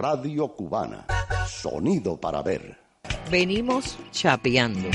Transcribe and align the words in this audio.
Radio 0.00 0.48
Cubana. 0.48 1.06
Sonido 1.46 2.18
para 2.18 2.40
ver. 2.42 2.74
Venimos 3.30 3.98
chapeando. 4.12 4.88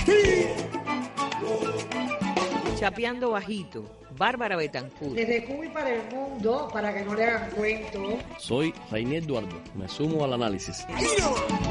Chapeando 2.80 3.30
bajito. 3.30 3.84
Bárbara 4.18 4.56
Betancourt. 4.56 5.14
Desde 5.14 5.46
Cuba 5.46 5.66
y 5.66 5.70
para 5.70 5.94
el 5.94 6.12
mundo, 6.12 6.70
para 6.74 6.92
que 6.92 7.06
no 7.06 7.14
le 7.14 7.24
hagan 7.24 7.52
cuento. 7.52 8.18
Soy 8.40 8.74
Rainier 8.90 9.24
Eduardo. 9.24 9.62
Me 9.76 9.88
sumo 9.88 10.24
al 10.24 10.34
análisis. 10.34 10.88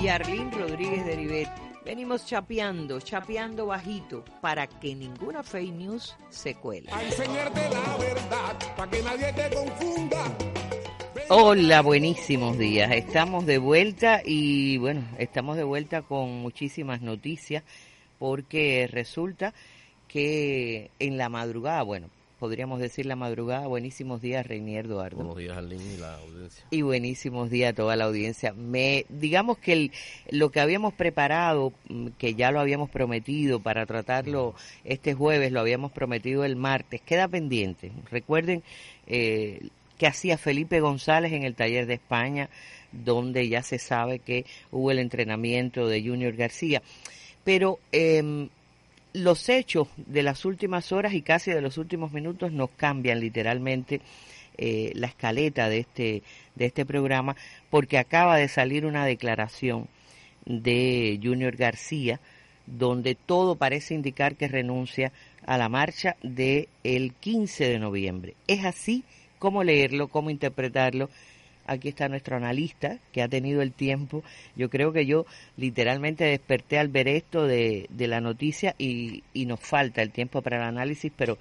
Y 0.01 0.07
Arlín 0.07 0.53
Rodríguez 0.53 1.05
de 1.05 1.17
Rivet. 1.17 1.49
Venimos 1.85 2.25
chapeando, 2.27 3.01
chapeando 3.01 3.67
bajito, 3.67 4.25
para 4.41 4.69
que 4.69 4.95
ninguna 4.95 5.43
fake 5.43 5.75
news 5.75 6.17
se 6.31 6.55
cuele. 6.55 6.89
A 6.93 7.03
enseñarte 7.03 7.69
la 7.69 7.97
verdad, 7.97 8.77
para 8.77 8.91
que 8.91 9.03
nadie 9.03 9.33
te 9.33 9.57
confunda. 9.57 10.54
Hola, 11.29 11.81
buenísimos 11.83 12.59
días. 12.59 12.93
Estamos 12.93 13.47
de 13.47 13.59
vuelta 13.59 14.21
y 14.25 14.77
bueno, 14.79 15.03
estamos 15.19 15.57
de 15.57 15.65
vuelta 15.65 16.03
con 16.03 16.31
muchísimas 16.31 17.01
noticias 17.01 17.63
porque 18.19 18.89
resulta 18.91 19.55
que 20.07 20.91
en 20.99 21.17
la 21.17 21.29
madrugada, 21.31 21.83
bueno, 21.83 22.09
podríamos 22.39 22.79
decir 22.79 23.07
la 23.07 23.17
madrugada, 23.17 23.67
buenísimos 23.67 24.21
días, 24.21 24.47
Reinier 24.47 24.85
Eduardo. 24.85 25.17
Buenos 25.17 25.37
días, 25.39 25.57
Arlene 25.57 25.95
y 25.95 25.97
la 25.97 26.15
audiencia. 26.17 26.65
Y 26.71 26.83
buenísimos 26.83 27.51
días 27.51 27.73
a 27.73 27.77
toda 27.77 27.97
la 27.97 28.05
audiencia. 28.05 28.53
Me, 28.53 29.07
digamos 29.09 29.57
que 29.59 29.73
el- 29.73 29.93
lo 30.31 30.51
que 30.51 30.61
habíamos 30.61 30.93
preparado, 30.93 31.73
mm, 31.89 32.09
que 32.19 32.35
ya 32.35 32.51
lo 32.53 32.61
habíamos 32.61 32.91
prometido 32.91 33.61
para 33.61 33.87
tratarlo 33.87 34.55
este 34.85 35.15
jueves, 35.15 35.53
lo 35.53 35.61
habíamos 35.61 35.91
prometido 35.91 36.45
el 36.45 36.55
martes, 36.57 37.01
queda 37.01 37.27
pendiente. 37.29 37.91
Recuerden 38.11 38.63
eh, 39.07 39.61
que 40.05 40.09
hacía 40.09 40.37
Felipe 40.37 40.81
González 40.81 41.33
en 41.33 41.45
el 41.45 41.55
taller 41.55 41.87
de 41.87 41.95
España, 41.95 42.51
donde 42.93 43.49
ya 43.49 43.63
se 43.63 43.79
sabe 43.79 44.19
que 44.19 44.45
hubo 44.71 44.91
el 44.91 44.99
entrenamiento 44.99 45.89
de 45.89 46.03
Junior 46.03 46.37
García. 46.37 46.83
Pero 47.43 47.79
em, 47.91 48.51
los 49.15 49.49
hechos 49.49 49.89
de 49.97 50.23
las 50.23 50.45
últimas 50.45 50.93
horas 50.93 51.15
y 51.15 51.23
casi 51.23 51.53
de 51.53 51.63
los 51.63 51.79
últimos 51.79 52.13
minutos 52.13 52.53
nos 52.53 52.69
cambian 52.77 53.19
literalmente 53.19 54.03
eh, 54.59 54.93
la 54.95 55.07
escaleta 55.07 55.71
de 55.71 55.79
este, 55.79 56.23
de 56.55 56.67
este 56.67 56.85
programa 56.85 57.35
porque 57.71 57.97
acaba 57.97 58.37
de 58.37 58.49
salir 58.49 58.85
una 58.85 59.07
declaración 59.07 59.89
de 60.45 61.19
Junior 61.23 61.57
García 61.57 62.21
donde 62.67 63.15
todo 63.15 63.57
parece 63.57 63.95
indicar 63.95 64.37
que 64.37 64.49
renuncia 64.49 65.13
a 65.47 65.57
la 65.57 65.71
marcha 65.71 66.17
del 66.23 66.69
el 66.83 67.15
15 67.15 67.69
de 67.69 67.79
noviembre. 67.79 68.35
¿Es 68.47 68.67
así? 68.67 69.03
¿Cómo 69.45 69.63
leerlo? 69.63 70.09
¿Cómo 70.09 70.31
interpretarlo? 70.31 71.11
Aquí 71.67 71.89
está 71.91 72.09
nuestro 72.09 72.35
analista 72.37 72.99
que 73.13 73.21
ha 73.21 73.29
tenido 73.29 73.61
el 73.61 73.73
tiempo. 73.75 74.23
Yo 74.57 74.71
creo 74.71 74.91
que 74.91 75.05
yo 75.05 75.27
literalmente 75.59 76.25
desperté 76.25 76.79
al 76.79 76.89
ver 76.89 77.09
esto 77.09 77.47
de, 77.47 77.85
de 77.91 78.09
la 78.09 78.23
noticia 78.23 78.75
y, 78.79 79.23
y 79.35 79.45
nos 79.45 79.61
falta 79.61 80.01
el 80.01 80.13
tiempo 80.13 80.41
para 80.41 80.57
el 80.57 80.63
análisis, 80.63 81.13
pero 81.15 81.37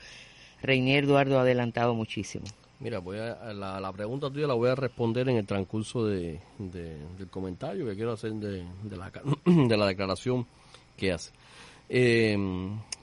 Reinier 0.62 1.06
Eduardo 1.06 1.38
ha 1.40 1.44
adelantado 1.44 1.94
muchísimo. 1.96 2.44
Mira, 2.82 3.00
voy 3.00 3.20
a, 3.20 3.54
la, 3.54 3.94
pregunta 3.94 4.30
tuya 4.30 4.48
la 4.48 4.54
voy 4.56 4.70
a 4.70 4.76
responder 4.76 5.30
en 5.30 5.38
el 5.38 5.46
transcurso 5.46 6.06
de, 6.06 6.42
de- 6.58 6.98
del 7.18 7.30
comentario 7.30 7.86
que 7.86 7.96
quiero 7.96 8.12
hacer 8.12 8.34
de, 8.34 8.66
de 8.84 8.98
la, 8.98 9.14
de 9.46 9.78
la 9.78 9.86
declaración 9.86 10.46
que 10.98 11.14
hace. 11.14 11.32
Eh, 11.96 12.36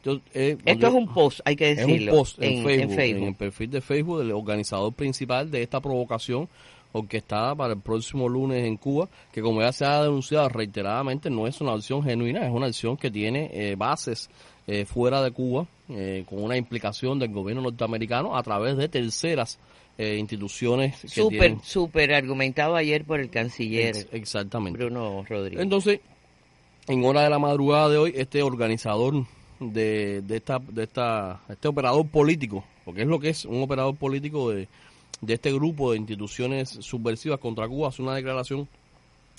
yo, 0.05 0.21
eh, 0.35 0.57
Esto 0.65 0.81
yo- 0.81 0.89
es 0.89 0.95
un 0.95 1.15
post, 1.15 1.41
hay 1.45 1.55
que 1.57 1.71
Es 1.73 1.77
decirlo. 1.79 2.13
un 2.13 2.19
post 2.19 2.43
en, 2.43 2.53
en- 2.59 2.65
Facebook, 2.65 2.83
en 2.91 2.97
Facebook. 2.97 3.23
en 3.23 3.29
el 3.29 3.35
perfil 3.37 3.71
de 3.71 3.81
Facebook 3.81 4.19
del 4.19 4.33
organizador 4.33 4.93
principal 4.95 5.51
de 5.51 5.63
esta 5.63 5.81
provocación 5.81 6.49
orquestada 6.93 7.55
para 7.55 7.75
el 7.75 7.81
próximo 7.81 8.29
lunes 8.29 8.65
en 8.67 8.77
Cuba, 8.77 9.09
que 9.33 9.41
como 9.43 9.61
ya 9.61 9.71
se 9.73 9.85
ha 9.85 10.03
denunciado 10.03 10.49
reiteradamente, 10.49 11.31
no 11.31 11.47
es 11.47 11.61
una 11.61 11.73
acción 11.75 12.03
genuina, 12.03 12.45
es 12.45 12.51
una 12.53 12.67
acción 12.67 12.97
que 12.97 13.11
tiene 13.13 13.49
eh, 13.53 13.77
bases 13.77 14.29
eh, 14.67 14.85
fuera 14.87 15.23
de 15.23 15.31
Cuba, 15.31 15.67
eh, 15.89 16.25
con 16.29 16.43
una 16.43 16.57
implicación 16.57 17.19
del 17.21 17.31
gobierno 17.33 17.63
norteamericano 17.63 18.37
a 18.37 18.43
través 18.43 18.77
de 18.77 18.89
terceras 18.89 19.59
eh, 19.99 20.17
instituciones 20.19 21.01
que 21.03 21.09
Súper, 21.09 21.39
tienen... 21.39 21.61
súper 21.63 22.13
argumentado 22.15 22.75
ayer 22.75 23.05
por 23.05 23.21
el 23.21 23.31
canciller 23.31 23.95
Ex- 23.97 24.09
exactamente. 24.13 24.79
Bruno 24.79 25.25
Rodríguez. 25.29 25.63
Entonces, 25.63 26.01
en 26.91 27.05
hora 27.05 27.23
de 27.23 27.31
la 27.31 27.39
madrugada 27.39 27.89
de 27.89 27.99
hoy, 27.99 28.13
este 28.17 28.43
organizador 28.43 29.25
de, 29.61 30.23
de 30.23 30.37
esta, 30.37 30.59
de 30.59 30.83
esta, 30.85 31.41
este 31.49 31.69
operador 31.69 32.09
político, 32.09 32.65
porque 32.85 33.03
es 33.03 33.07
lo 33.07 33.21
que 33.21 33.29
es 33.29 33.45
un 33.45 33.63
operador 33.63 33.95
político 33.97 34.51
de, 34.51 34.67
de 35.21 35.35
este 35.35 35.53
grupo 35.53 35.93
de 35.93 35.99
instituciones 35.99 36.69
subversivas 36.81 37.39
contra 37.39 37.69
Cuba, 37.69 37.89
hace 37.89 38.03
una 38.03 38.15
declaración 38.15 38.69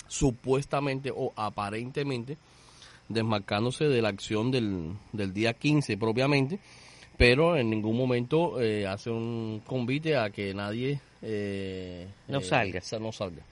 supuestamente 0.08 1.12
o 1.14 1.32
aparentemente 1.36 2.36
desmarcándose 3.08 3.84
de 3.84 4.00
la 4.00 4.08
acción 4.08 4.50
del, 4.50 4.92
del 5.12 5.34
día 5.34 5.52
15 5.52 5.96
propiamente, 5.98 6.58
pero 7.18 7.56
en 7.56 7.68
ningún 7.68 7.96
momento 7.96 8.60
eh, 8.60 8.86
hace 8.86 9.10
un 9.10 9.60
convite 9.66 10.16
a 10.16 10.30
que 10.30 10.54
nadie 10.54 11.00
eh, 11.20 12.06
No 12.28 12.38
eh, 12.38 12.42
salga. 12.44 12.80
sa- 12.80 12.98
no 12.98 13.12
salga. 13.12 13.42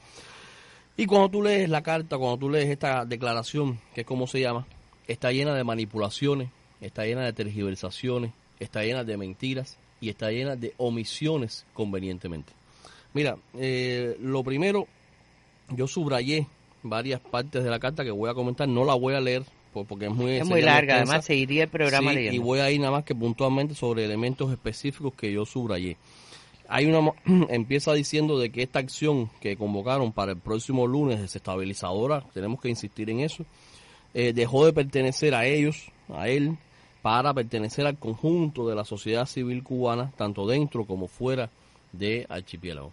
Y 1.01 1.07
cuando 1.07 1.31
tú 1.31 1.43
lees 1.43 1.69
la 1.71 1.83
carta, 1.83 2.19
cuando 2.19 2.37
tú 2.37 2.51
lees 2.51 2.69
esta 2.69 3.05
declaración, 3.07 3.81
que 3.95 4.03
es 4.03 4.07
como 4.07 4.27
se 4.27 4.41
llama, 4.41 4.67
está 5.07 5.33
llena 5.33 5.55
de 5.55 5.65
manipulaciones, 5.65 6.51
está 6.83 7.05
llena 7.07 7.25
de 7.25 7.33
tergiversaciones, 7.33 8.33
está 8.59 8.83
llena 8.85 9.03
de 9.03 9.17
mentiras 9.17 9.79
y 10.01 10.11
está 10.11 10.31
llena 10.31 10.57
de 10.57 10.75
omisiones 10.77 11.65
convenientemente. 11.73 12.53
Mira, 13.15 13.39
eh, 13.59 14.17
lo 14.21 14.45
primero, 14.45 14.87
yo 15.75 15.87
subrayé 15.87 16.47
varias 16.83 17.21
partes 17.21 17.65
de 17.65 17.71
la 17.71 17.79
carta 17.79 18.05
que 18.05 18.11
voy 18.11 18.29
a 18.29 18.35
comentar, 18.35 18.69
no 18.69 18.85
la 18.85 18.95
voy 18.95 19.15
a 19.15 19.21
leer 19.21 19.43
por- 19.73 19.87
porque 19.87 20.05
es 20.07 20.13
muy, 20.13 20.33
es 20.33 20.47
muy 20.47 20.61
larga, 20.61 20.95
extensa. 20.97 21.13
además 21.13 21.25
seguiría 21.25 21.63
el 21.65 21.71
programa 21.71 22.11
Sí, 22.11 22.17
leyendo. 22.17 22.37
y 22.37 22.39
voy 22.45 22.59
a 22.59 22.71
ir 22.71 22.79
nada 22.81 22.93
más 22.93 23.05
que 23.05 23.15
puntualmente 23.15 23.75
sobre 23.75 24.05
elementos 24.05 24.51
específicos 24.53 25.15
que 25.15 25.33
yo 25.33 25.47
subrayé. 25.47 25.97
Hay 26.73 26.87
una 26.87 27.13
empieza 27.49 27.93
diciendo 27.93 28.39
de 28.39 28.51
que 28.51 28.63
esta 28.63 28.79
acción 28.79 29.29
que 29.41 29.57
convocaron 29.57 30.13
para 30.13 30.33
el 30.33 30.39
próximo 30.39 30.87
lunes 30.87 31.21
desestabilizadora, 31.21 32.25
tenemos 32.33 32.61
que 32.61 32.69
insistir 32.69 33.11
en 33.11 33.21
eso, 33.21 33.45
eh, 34.15 34.33
dejó 34.33 34.65
de 34.65 34.73
pertenecer 34.73 35.35
a 35.35 35.45
ellos, 35.47 35.91
a 36.15 36.29
él, 36.29 36.57
para 37.03 37.35
pertenecer 37.35 37.87
al 37.87 37.99
conjunto 37.99 38.69
de 38.69 38.77
la 38.77 38.85
sociedad 38.85 39.27
civil 39.27 39.65
cubana, 39.65 40.13
tanto 40.17 40.47
dentro 40.47 40.85
como 40.85 41.09
fuera 41.09 41.51
de 41.93 42.25
Archipiélago. 42.29 42.93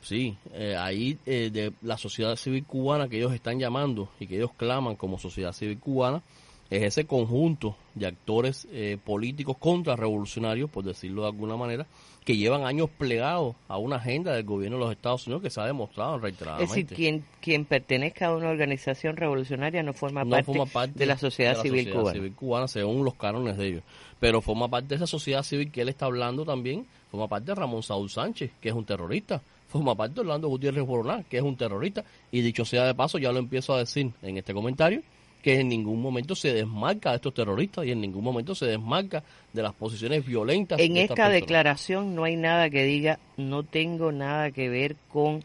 Sí, 0.00 0.36
eh, 0.52 0.76
ahí 0.78 1.18
eh, 1.26 1.50
de 1.52 1.72
la 1.82 1.98
sociedad 1.98 2.36
civil 2.36 2.64
cubana 2.64 3.08
que 3.08 3.18
ellos 3.18 3.34
están 3.34 3.58
llamando 3.58 4.08
y 4.18 4.26
que 4.26 4.36
ellos 4.36 4.52
claman 4.56 4.96
como 4.96 5.18
sociedad 5.18 5.52
civil 5.52 5.78
cubana, 5.78 6.22
es 6.70 6.82
ese 6.82 7.06
conjunto 7.06 7.76
de 7.94 8.06
actores 8.06 8.66
eh, 8.72 8.98
políticos 9.04 9.56
contrarrevolucionarios, 9.58 10.70
por 10.70 10.84
decirlo 10.84 11.22
de 11.22 11.28
alguna 11.28 11.56
manera, 11.56 11.86
que 12.24 12.36
llevan 12.36 12.64
años 12.64 12.88
plegados 12.90 13.54
a 13.68 13.76
una 13.76 13.96
agenda 13.96 14.32
del 14.32 14.44
gobierno 14.44 14.78
de 14.78 14.84
los 14.84 14.92
Estados 14.92 15.26
Unidos 15.26 15.42
que 15.42 15.50
se 15.50 15.60
ha 15.60 15.66
demostrado 15.66 16.16
es 16.16 16.22
reiteradamente. 16.22 16.74
decir, 16.74 16.86
quien, 16.96 17.24
quien 17.40 17.64
pertenezca 17.66 18.28
a 18.28 18.36
una 18.36 18.48
organización 18.48 19.16
revolucionaria 19.16 19.82
no 19.82 19.92
forma, 19.92 20.24
no 20.24 20.30
parte, 20.30 20.44
forma 20.44 20.66
parte 20.66 20.98
de 20.98 21.06
la 21.06 21.18
sociedad 21.18 21.50
de 21.50 21.56
la 21.56 21.62
civil 21.62 21.80
sociedad 21.80 22.00
cubana. 22.00 22.14
civil 22.14 22.32
cubana 22.34 22.68
según 22.68 23.04
los 23.04 23.14
cánones 23.14 23.56
de 23.58 23.66
ellos. 23.66 23.82
Pero 24.18 24.40
forma 24.40 24.68
parte 24.68 24.88
de 24.88 24.94
esa 24.96 25.06
sociedad 25.06 25.42
civil 25.42 25.70
que 25.70 25.82
él 25.82 25.90
está 25.90 26.06
hablando 26.06 26.44
también, 26.46 26.86
forma 27.10 27.28
parte 27.28 27.46
de 27.46 27.54
Ramón 27.56 27.82
Saúl 27.82 28.08
Sánchez, 28.08 28.52
que 28.60 28.70
es 28.70 28.74
un 28.74 28.86
terrorista, 28.86 29.42
forma 29.68 29.94
parte 29.94 30.14
de 30.14 30.20
Orlando 30.22 30.48
Gutiérrez 30.48 30.86
Boronat, 30.86 31.26
que 31.28 31.36
es 31.36 31.42
un 31.42 31.56
terrorista, 31.56 32.04
y 32.32 32.40
dicho 32.40 32.64
sea 32.64 32.84
de 32.84 32.94
paso, 32.94 33.18
ya 33.18 33.32
lo 33.32 33.38
empiezo 33.38 33.74
a 33.74 33.78
decir 33.80 34.12
en 34.22 34.38
este 34.38 34.54
comentario, 34.54 35.02
que 35.44 35.60
en 35.60 35.68
ningún 35.68 36.00
momento 36.00 36.34
se 36.34 36.54
desmarca 36.54 37.10
de 37.10 37.16
estos 37.16 37.34
terroristas 37.34 37.84
y 37.84 37.90
en 37.90 38.00
ningún 38.00 38.24
momento 38.24 38.54
se 38.54 38.64
desmarca 38.64 39.22
de 39.52 39.62
las 39.62 39.74
posiciones 39.74 40.24
violentas 40.24 40.80
En 40.80 40.94
de 40.94 41.02
esta 41.02 41.14
personas. 41.16 41.32
declaración 41.34 42.14
no 42.14 42.24
hay 42.24 42.36
nada 42.36 42.70
que 42.70 42.82
diga, 42.84 43.18
no 43.36 43.62
tengo 43.62 44.10
nada 44.10 44.52
que 44.52 44.70
ver 44.70 44.96
con 45.12 45.44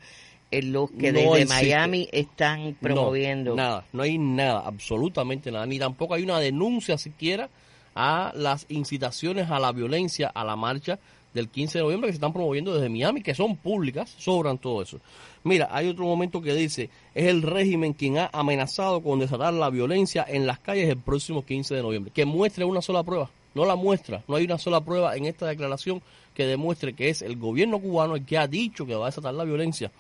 eh, 0.52 0.62
los 0.64 0.90
que 0.92 1.12
No 1.12 1.20
desde 1.20 1.42
existe. 1.42 1.66
Miami 1.66 2.08
están 2.14 2.78
promoviendo. 2.80 3.50
No, 3.52 3.56
nada, 3.58 3.86
no 3.92 4.04
hay 4.04 4.18
nada, 4.18 4.62
absolutamente 4.66 5.52
nada, 5.52 5.66
ni 5.66 5.78
tampoco 5.78 6.14
hay 6.14 6.24
una 6.24 6.40
denuncia 6.40 6.98
siquiera 6.98 7.50
a 7.94 8.32
las 8.34 8.68
incitaciones 8.70 9.52
a 9.52 9.60
la 9.60 9.74
violencia, 9.74 10.30
a 10.34 10.46
la 10.46 10.56
marcha 10.56 10.98
del 11.34 11.50
15 11.50 11.78
de 11.78 11.84
noviembre 11.84 12.08
que 12.08 12.14
se 12.14 12.18
están 12.18 12.34
promoviendo 12.34 12.74
desde 12.74 12.90
Miami, 12.90 13.22
que 13.22 13.36
son 13.36 13.56
públicas, 13.56 14.14
sobran 14.18 14.58
todo 14.58 14.82
eso. 14.82 15.00
Mira, 15.44 15.70
hay 15.72 15.88
otro 15.88 16.06
momento 16.06 16.42
que 16.42 16.54
dice, 16.54 16.90
es 17.14 17.28
el 17.28 17.42
régimen 17.42 17.94
quien 17.94 18.18
ha 18.18 18.30
amenazado 18.34 19.02
con 19.02 19.20
desatar 19.20 19.54
la 19.54 19.70
violencia 19.70 20.26
en 20.28 20.46
las 20.46 20.60
calles 20.60 20.90
el 20.90 20.98
próximo 20.98 21.46
15 21.46 21.76
de 21.76 21.82
noviembre. 21.82 22.12
Que 22.14 22.26
muestre 22.26 22.66
una 22.66 22.82
sola 22.82 23.04
prueba, 23.04 23.30
no 23.56 23.66
la 23.66 23.76
muestra, 23.76 24.24
no 24.28 24.36
hay 24.36 24.46
una 24.46 24.58
sola 24.58 24.82
prueba 24.82 25.16
en 25.16 25.26
esta 25.26 25.48
declaración 25.48 26.02
que 26.34 26.46
demuestre 26.46 26.94
que 26.94 27.10
es 27.10 27.22
el 27.22 27.38
gobierno 27.38 27.80
cubano 27.80 28.16
el 28.16 28.26
que 28.26 28.38
ha 28.38 28.48
dicho 28.48 28.86
que 28.86 28.96
va 28.96 29.06
a 29.06 29.10
desatar 29.10 29.34
la 29.34 29.44
violencia 29.44 29.92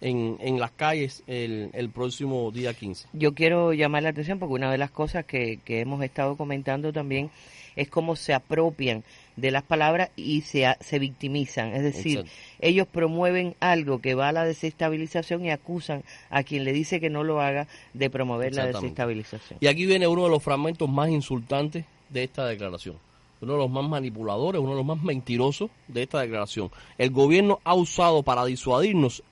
en, 0.00 0.36
en 0.40 0.58
las 0.58 0.70
calles 0.72 1.22
el, 1.26 1.70
el 1.72 1.90
próximo 1.90 2.50
día 2.50 2.74
15. 2.74 3.08
Yo 3.12 3.34
quiero 3.34 3.72
llamar 3.72 4.02
la 4.02 4.10
atención 4.10 4.38
porque 4.38 4.54
una 4.54 4.70
de 4.70 4.78
las 4.78 4.90
cosas 4.90 5.24
que, 5.24 5.60
que 5.64 5.80
hemos 5.80 6.02
estado 6.02 6.36
comentando 6.36 6.92
también 6.92 7.30
es 7.76 7.88
cómo 7.88 8.16
se 8.16 8.34
apropian 8.34 9.04
de 9.36 9.50
las 9.50 9.62
palabras 9.62 10.10
y 10.16 10.42
se, 10.42 10.66
se 10.80 10.98
victimizan. 10.98 11.74
Es 11.74 11.82
decir, 11.82 12.20
Exacto. 12.20 12.38
ellos 12.60 12.86
promueven 12.86 13.54
algo 13.60 14.00
que 14.00 14.14
va 14.14 14.28
a 14.28 14.32
la 14.32 14.44
desestabilización 14.44 15.44
y 15.44 15.50
acusan 15.50 16.04
a 16.28 16.42
quien 16.42 16.64
le 16.64 16.72
dice 16.72 17.00
que 17.00 17.10
no 17.10 17.24
lo 17.24 17.40
haga 17.40 17.66
de 17.94 18.10
promover 18.10 18.54
la 18.54 18.66
desestabilización. 18.66 19.58
Y 19.60 19.66
aquí 19.66 19.86
viene 19.86 20.06
uno 20.06 20.24
de 20.24 20.30
los 20.30 20.42
fragmentos 20.42 20.88
más 20.88 21.08
insultantes 21.08 21.84
de 22.08 22.24
esta 22.24 22.46
declaración. 22.46 22.96
Uno 23.40 23.54
de 23.54 23.58
los 23.58 23.70
más 23.70 23.88
manipuladores, 23.88 24.60
uno 24.60 24.72
de 24.72 24.76
los 24.76 24.84
más 24.84 25.02
mentirosos 25.02 25.70
de 25.88 26.02
esta 26.02 26.20
declaración. 26.20 26.70
El 26.98 27.10
gobierno 27.10 27.58
ha 27.64 27.74
usado 27.74 28.22
para 28.22 28.44
disuadirnos, 28.44 29.22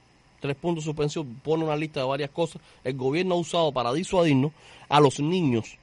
tres 0.41 0.57
puntos 0.57 0.85
de 0.85 0.89
suspensión, 0.89 1.41
pone 1.45 1.65
una 1.65 1.77
lista 1.77 2.01
de 2.01 2.07
varias 2.07 2.31
cosas. 2.31 2.63
El 2.85 2.97
gobierno 2.97 3.35
ha 3.35 3.39
usado 3.39 3.71
para 3.73 3.93
disuadirnos 3.93 4.53
a 4.89 5.01
los 5.01 5.21
niños. 5.21 5.77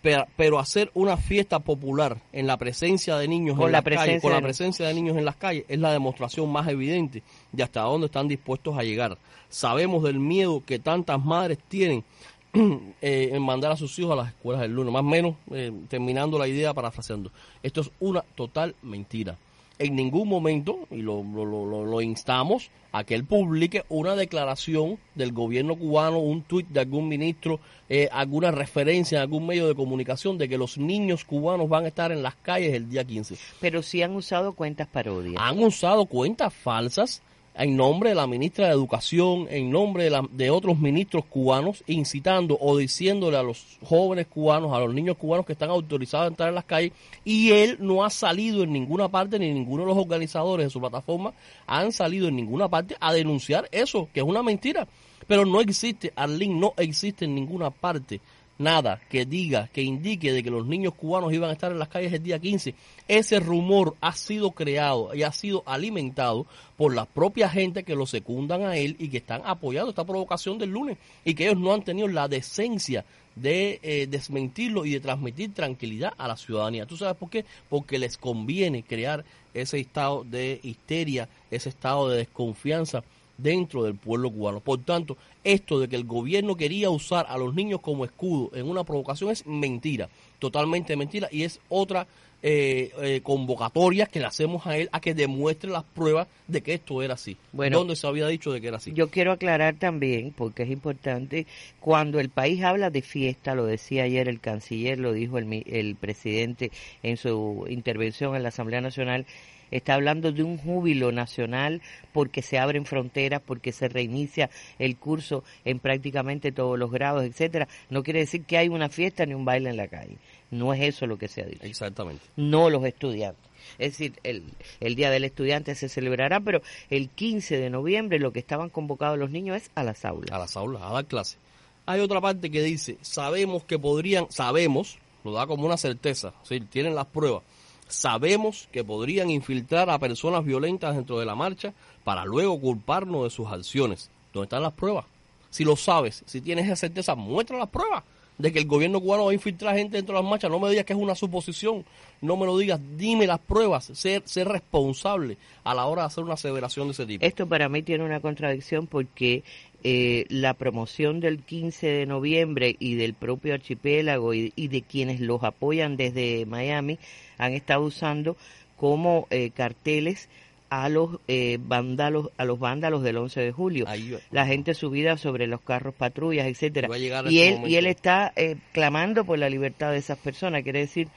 Pero, 0.00 0.58
hacer 0.58 0.90
una 0.94 1.16
fiesta 1.16 1.58
popular 1.58 2.18
en 2.32 2.46
la 2.46 2.56
presencia 2.56 3.16
de 3.16 3.26
niños 3.26 3.56
Con 3.56 3.66
en 3.66 3.72
la 3.72 3.78
las 3.78 3.84
calles, 3.84 3.98
presencia 3.98 4.20
con 4.20 4.32
la 4.32 4.40
presencia 4.40 4.86
de 4.86 4.94
niños 4.94 5.16
en 5.16 5.24
las 5.24 5.36
calles, 5.36 5.64
es 5.68 5.78
la 5.78 5.92
demostración 5.92 6.50
más 6.50 6.68
evidente 6.68 7.22
de 7.50 7.62
hasta 7.62 7.80
dónde 7.82 8.06
están 8.06 8.28
dispuestos 8.28 8.78
a 8.78 8.82
llegar. 8.82 9.18
Sabemos 9.48 10.04
del 10.04 10.20
miedo 10.20 10.62
que 10.64 10.78
tantas 10.78 11.22
madres 11.24 11.58
tienen 11.68 12.04
eh, 12.54 13.30
en 13.32 13.42
mandar 13.42 13.72
a 13.72 13.76
sus 13.76 13.98
hijos 13.98 14.12
a 14.12 14.16
las 14.16 14.28
escuelas 14.28 14.62
del 14.62 14.72
lunes, 14.72 14.92
más 14.92 15.00
o 15.00 15.04
menos 15.04 15.34
eh, 15.50 15.72
terminando 15.88 16.38
la 16.38 16.46
idea, 16.46 16.72
parafraseando. 16.72 17.30
Esto 17.62 17.80
es 17.80 17.90
una 17.98 18.22
total 18.22 18.74
mentira. 18.82 19.36
En 19.78 19.94
ningún 19.94 20.28
momento, 20.28 20.86
y 20.90 21.02
lo, 21.02 21.22
lo, 21.22 21.44
lo- 21.44 21.84
lo- 21.86 22.00
instamos, 22.00 22.70
a 22.90 23.04
que 23.04 23.14
él 23.14 23.24
publique 23.24 23.84
una 23.90 24.16
declaración 24.16 24.98
del 25.14 25.32
gobierno 25.32 25.76
cubano, 25.76 26.18
un 26.18 26.42
tuit 26.42 26.66
de 26.68 26.80
algún 26.80 27.06
ministro, 27.06 27.60
eh, 27.88 28.08
alguna 28.10 28.50
referencia 28.50 29.16
en 29.18 29.22
algún 29.22 29.46
medio 29.46 29.68
de 29.68 29.74
comunicación 29.74 30.36
de 30.38 30.48
que 30.48 30.58
los 30.58 30.78
niños 30.78 31.24
cubanos 31.24 31.68
van 31.68 31.84
a 31.84 31.88
estar 31.88 32.10
en 32.12 32.22
las 32.22 32.34
calles 32.36 32.72
el 32.74 32.88
día 32.88 33.04
15. 33.04 33.36
Pero 33.60 33.82
sí 33.82 34.02
han 34.02 34.16
usado 34.16 34.54
cuentas 34.54 34.88
parodias. 34.88 35.36
Han 35.38 35.62
usado 35.62 36.06
cuentas 36.06 36.52
falsas 36.54 37.22
en 37.58 37.76
nombre 37.76 38.10
de 38.10 38.14
la 38.14 38.26
ministra 38.26 38.66
de 38.68 38.72
Educación, 38.72 39.46
en 39.50 39.70
nombre 39.70 40.04
de, 40.04 40.10
la- 40.10 40.26
de 40.30 40.48
otros 40.50 40.78
ministros 40.78 41.24
cubanos, 41.26 41.82
incitando 41.88 42.56
o 42.60 42.76
diciéndole 42.78 43.36
a 43.36 43.42
los 43.42 43.78
jóvenes 43.84 44.26
cubanos, 44.28 44.72
a 44.72 44.78
los 44.78 44.94
niños 44.94 45.16
cubanos 45.16 45.44
que 45.44 45.52
están 45.52 45.68
autorizados 45.70 46.24
a 46.26 46.28
entrar 46.28 46.48
en 46.48 46.54
las 46.54 46.64
calles, 46.64 46.92
y 47.24 47.50
él 47.50 47.76
no 47.80 48.04
ha 48.04 48.10
salido 48.10 48.62
en 48.62 48.72
ninguna 48.72 49.08
parte, 49.08 49.38
ni 49.38 49.52
ninguno 49.52 49.82
de 49.82 49.88
los 49.88 49.98
organizadores 49.98 50.66
de 50.66 50.70
su 50.70 50.80
plataforma 50.80 51.34
han 51.66 51.92
salido 51.92 52.28
en 52.28 52.36
ninguna 52.36 52.68
parte 52.68 52.96
a 53.00 53.12
denunciar 53.12 53.68
eso, 53.72 54.08
que 54.14 54.20
es 54.20 54.26
una 54.26 54.42
mentira. 54.42 54.86
Pero 55.26 55.44
no 55.44 55.60
existe, 55.60 56.12
Arlene, 56.16 56.54
no 56.54 56.72
existe 56.78 57.26
en 57.26 57.34
ninguna 57.34 57.70
parte 57.70 58.20
nada 58.58 59.00
que 59.08 59.24
diga, 59.24 59.68
que 59.72 59.82
indique 59.82 60.32
de 60.32 60.42
que 60.42 60.50
los 60.50 60.66
niños 60.66 60.94
cubanos 60.94 61.32
iban 61.32 61.50
a 61.50 61.52
estar 61.52 61.72
en 61.72 61.78
las 61.78 61.88
calles 61.88 62.12
el 62.12 62.22
día 62.22 62.38
15. 62.38 62.74
Ese 63.06 63.40
rumor 63.40 63.96
ha 64.00 64.12
sido 64.12 64.50
creado 64.50 65.14
y 65.14 65.22
ha 65.22 65.32
sido 65.32 65.62
alimentado 65.66 66.46
por 66.76 66.94
la 66.94 67.06
propia 67.06 67.48
gente 67.48 67.84
que 67.84 67.94
lo 67.94 68.06
secundan 68.06 68.62
a 68.62 68.76
él 68.76 68.96
y 68.98 69.08
que 69.08 69.18
están 69.18 69.42
apoyando 69.44 69.90
esta 69.90 70.04
provocación 70.04 70.58
del 70.58 70.70
lunes 70.70 70.98
y 71.24 71.34
que 71.34 71.44
ellos 71.46 71.58
no 71.58 71.72
han 71.72 71.82
tenido 71.82 72.08
la 72.08 72.28
decencia 72.28 73.04
de 73.36 73.78
eh, 73.82 74.06
desmentirlo 74.08 74.84
y 74.84 74.92
de 74.92 75.00
transmitir 75.00 75.54
tranquilidad 75.54 76.12
a 76.18 76.28
la 76.28 76.36
ciudadanía. 76.36 76.86
¿Tú 76.86 76.96
sabes 76.96 77.16
por 77.16 77.30
qué? 77.30 77.44
Porque 77.68 77.98
les 77.98 78.18
conviene 78.18 78.82
crear 78.82 79.24
ese 79.54 79.78
estado 79.78 80.24
de 80.24 80.60
histeria, 80.62 81.28
ese 81.50 81.68
estado 81.68 82.08
de 82.08 82.18
desconfianza 82.18 83.04
dentro 83.38 83.84
del 83.84 83.94
pueblo 83.94 84.30
cubano. 84.30 84.60
Por 84.60 84.84
tanto, 84.84 85.16
esto 85.44 85.80
de 85.80 85.88
que 85.88 85.96
el 85.96 86.04
gobierno 86.04 86.56
quería 86.56 86.90
usar 86.90 87.24
a 87.28 87.38
los 87.38 87.54
niños 87.54 87.80
como 87.80 88.04
escudo 88.04 88.50
en 88.54 88.68
una 88.68 88.84
provocación 88.84 89.30
es 89.30 89.46
mentira, 89.46 90.08
totalmente 90.38 90.96
mentira, 90.96 91.28
y 91.30 91.44
es 91.44 91.60
otra 91.68 92.06
eh, 92.40 92.92
eh, 93.00 93.20
convocatoria 93.20 94.06
que 94.06 94.20
le 94.20 94.26
hacemos 94.26 94.64
a 94.64 94.76
él 94.76 94.88
a 94.92 95.00
que 95.00 95.12
demuestre 95.12 95.70
las 95.70 95.82
pruebas 95.82 96.28
de 96.46 96.60
que 96.60 96.74
esto 96.74 97.02
era 97.02 97.14
así. 97.14 97.36
Bueno, 97.52 97.78
donde 97.78 97.96
se 97.96 98.06
había 98.06 98.28
dicho 98.28 98.52
de 98.52 98.60
que 98.60 98.68
era 98.68 98.76
así. 98.76 98.92
Yo 98.92 99.08
quiero 99.08 99.32
aclarar 99.32 99.74
también, 99.74 100.32
porque 100.36 100.62
es 100.62 100.70
importante, 100.70 101.46
cuando 101.80 102.20
el 102.20 102.28
país 102.28 102.62
habla 102.62 102.90
de 102.90 103.02
fiesta, 103.02 103.56
lo 103.56 103.66
decía 103.66 104.04
ayer 104.04 104.28
el 104.28 104.38
canciller, 104.38 105.00
lo 105.00 105.12
dijo 105.12 105.38
el, 105.38 105.64
el 105.66 105.96
presidente 105.96 106.70
en 107.02 107.16
su 107.16 107.66
intervención 107.68 108.36
en 108.36 108.44
la 108.44 108.50
Asamblea 108.50 108.80
Nacional, 108.80 109.26
está 109.70 109.94
hablando 109.94 110.32
de 110.32 110.42
un 110.42 110.58
júbilo 110.58 111.12
nacional 111.12 111.82
porque 112.12 112.42
se 112.42 112.58
abren 112.58 112.84
fronteras, 112.86 113.40
porque 113.44 113.72
se 113.72 113.88
reinicia 113.88 114.50
el 114.78 114.96
curso 114.96 115.44
en 115.64 115.78
prácticamente 115.78 116.52
todos 116.52 116.78
los 116.78 116.90
grados, 116.90 117.24
etcétera. 117.24 117.68
No 117.90 118.02
quiere 118.02 118.20
decir 118.20 118.44
que 118.44 118.58
hay 118.58 118.68
una 118.68 118.88
fiesta 118.88 119.26
ni 119.26 119.34
un 119.34 119.44
baile 119.44 119.70
en 119.70 119.76
la 119.76 119.88
calle. 119.88 120.16
No 120.50 120.72
es 120.72 120.80
eso 120.80 121.06
lo 121.06 121.18
que 121.18 121.28
se 121.28 121.42
ha 121.42 121.46
dicho 121.46 121.64
Exactamente. 121.64 122.22
no 122.36 122.70
los 122.70 122.84
estudiantes. 122.84 123.48
Es 123.78 123.92
decir, 123.92 124.14
el, 124.22 124.44
el 124.80 124.94
Día 124.94 125.10
del 125.10 125.24
Estudiante 125.24 125.74
se 125.74 125.88
celebrará, 125.88 126.40
pero 126.40 126.62
el 126.88 127.10
15 127.10 127.58
de 127.58 127.68
noviembre 127.70 128.18
lo 128.18 128.32
que 128.32 128.38
estaban 128.38 128.70
convocados 128.70 129.18
los 129.18 129.30
niños 129.30 129.56
es 129.58 129.70
a 129.74 129.82
las 129.82 130.04
aulas. 130.04 130.32
a 130.32 130.38
las 130.38 130.56
aulas, 130.56 130.82
a 130.82 130.90
dar 130.92 131.04
clase. 131.04 131.36
Hay 131.84 132.00
otra 132.00 132.20
parte 132.20 132.50
que 132.50 132.62
dice, 132.62 132.96
sabemos 133.02 133.64
que 133.64 133.78
podrían, 133.78 134.30
sabemos, 134.30 134.98
lo 135.24 135.32
da 135.32 135.46
como 135.46 135.66
una 135.66 135.76
certeza, 135.76 136.32
¿sí? 136.42 136.60
tienen 136.60 136.94
las 136.94 137.06
pruebas, 137.06 137.42
sabemos 137.88 138.68
que 138.72 138.84
podrían 138.84 139.30
infiltrar 139.30 139.90
a 139.90 139.98
personas 139.98 140.44
violentas 140.44 140.94
dentro 140.94 141.18
de 141.18 141.26
la 141.26 141.34
marcha 141.34 141.72
para 142.04 142.24
luego 142.24 142.60
culparnos 142.60 143.24
de 143.24 143.30
sus 143.30 143.48
acciones. 143.48 144.10
¿Dónde 144.32 144.44
están 144.44 144.62
las 144.62 144.72
pruebas? 144.72 145.06
Si 145.50 145.64
lo 145.64 145.76
sabes, 145.76 146.22
si 146.26 146.40
tienes 146.40 146.66
esa 146.66 146.76
certeza, 146.76 147.14
muestra 147.14 147.58
las 147.58 147.68
pruebas 147.68 148.04
de 148.38 148.52
que 148.52 148.60
el 148.60 148.66
gobierno 148.66 149.00
cubano 149.00 149.24
va 149.24 149.32
a 149.32 149.34
infiltrar 149.34 149.76
gente 149.76 149.96
dentro 149.96 150.14
de 150.14 150.22
las 150.22 150.30
marchas. 150.30 150.50
No 150.50 150.60
me 150.60 150.70
digas 150.70 150.84
que 150.84 150.92
es 150.92 150.98
una 150.98 151.14
suposición, 151.14 151.84
no 152.20 152.36
me 152.36 152.46
lo 152.46 152.56
digas, 152.56 152.80
dime 152.96 153.26
las 153.26 153.40
pruebas, 153.40 153.90
ser, 153.94 154.22
responsable 154.48 155.36
a 155.64 155.74
la 155.74 155.86
hora 155.86 156.02
de 156.02 156.06
hacer 156.06 156.24
una 156.24 156.34
aseveración 156.34 156.86
de 156.86 156.92
ese 156.92 157.06
tipo. 157.06 157.26
Esto 157.26 157.48
para 157.48 157.68
mí 157.68 157.82
tiene 157.82 158.04
una 158.04 158.20
contradicción 158.20 158.86
porque 158.86 159.42
eh, 159.82 160.24
la 160.28 160.54
promoción 160.54 161.20
del 161.20 161.42
15 161.42 161.86
de 161.86 162.06
noviembre 162.06 162.76
y 162.78 162.94
del 162.94 163.14
propio 163.14 163.54
archipiélago 163.54 164.32
y 164.34 164.68
de 164.68 164.82
quienes 164.82 165.20
los 165.20 165.42
apoyan 165.42 165.96
desde 165.96 166.46
Miami 166.46 166.98
han 167.38 167.52
estado 167.54 167.82
usando 167.82 168.36
como 168.76 169.26
eh, 169.30 169.50
carteles 169.50 170.28
a 170.70 170.88
los 170.90 171.18
eh, 171.28 171.58
vándalos 171.60 172.30
a 172.36 172.44
los 172.44 172.58
vándalos 172.58 173.02
del 173.02 173.16
11 173.16 173.40
de 173.40 173.52
julio. 173.52 173.86
La 174.30 174.46
gente 174.46 174.74
subida 174.74 175.16
sobre 175.16 175.46
los 175.46 175.60
carros 175.62 175.94
patrullas 175.94 176.46
etcétera. 176.46 176.88
Llegar 176.96 177.26
y 177.30 177.40
él 177.40 177.60
y 177.66 177.76
él 177.76 177.86
está 177.86 178.32
eh, 178.36 178.56
clamando 178.72 179.24
por 179.24 179.38
la 179.38 179.48
libertad 179.48 179.92
de 179.92 179.98
esas 179.98 180.18
personas. 180.18 180.62
Quiere 180.62 180.80
decir 180.80 181.08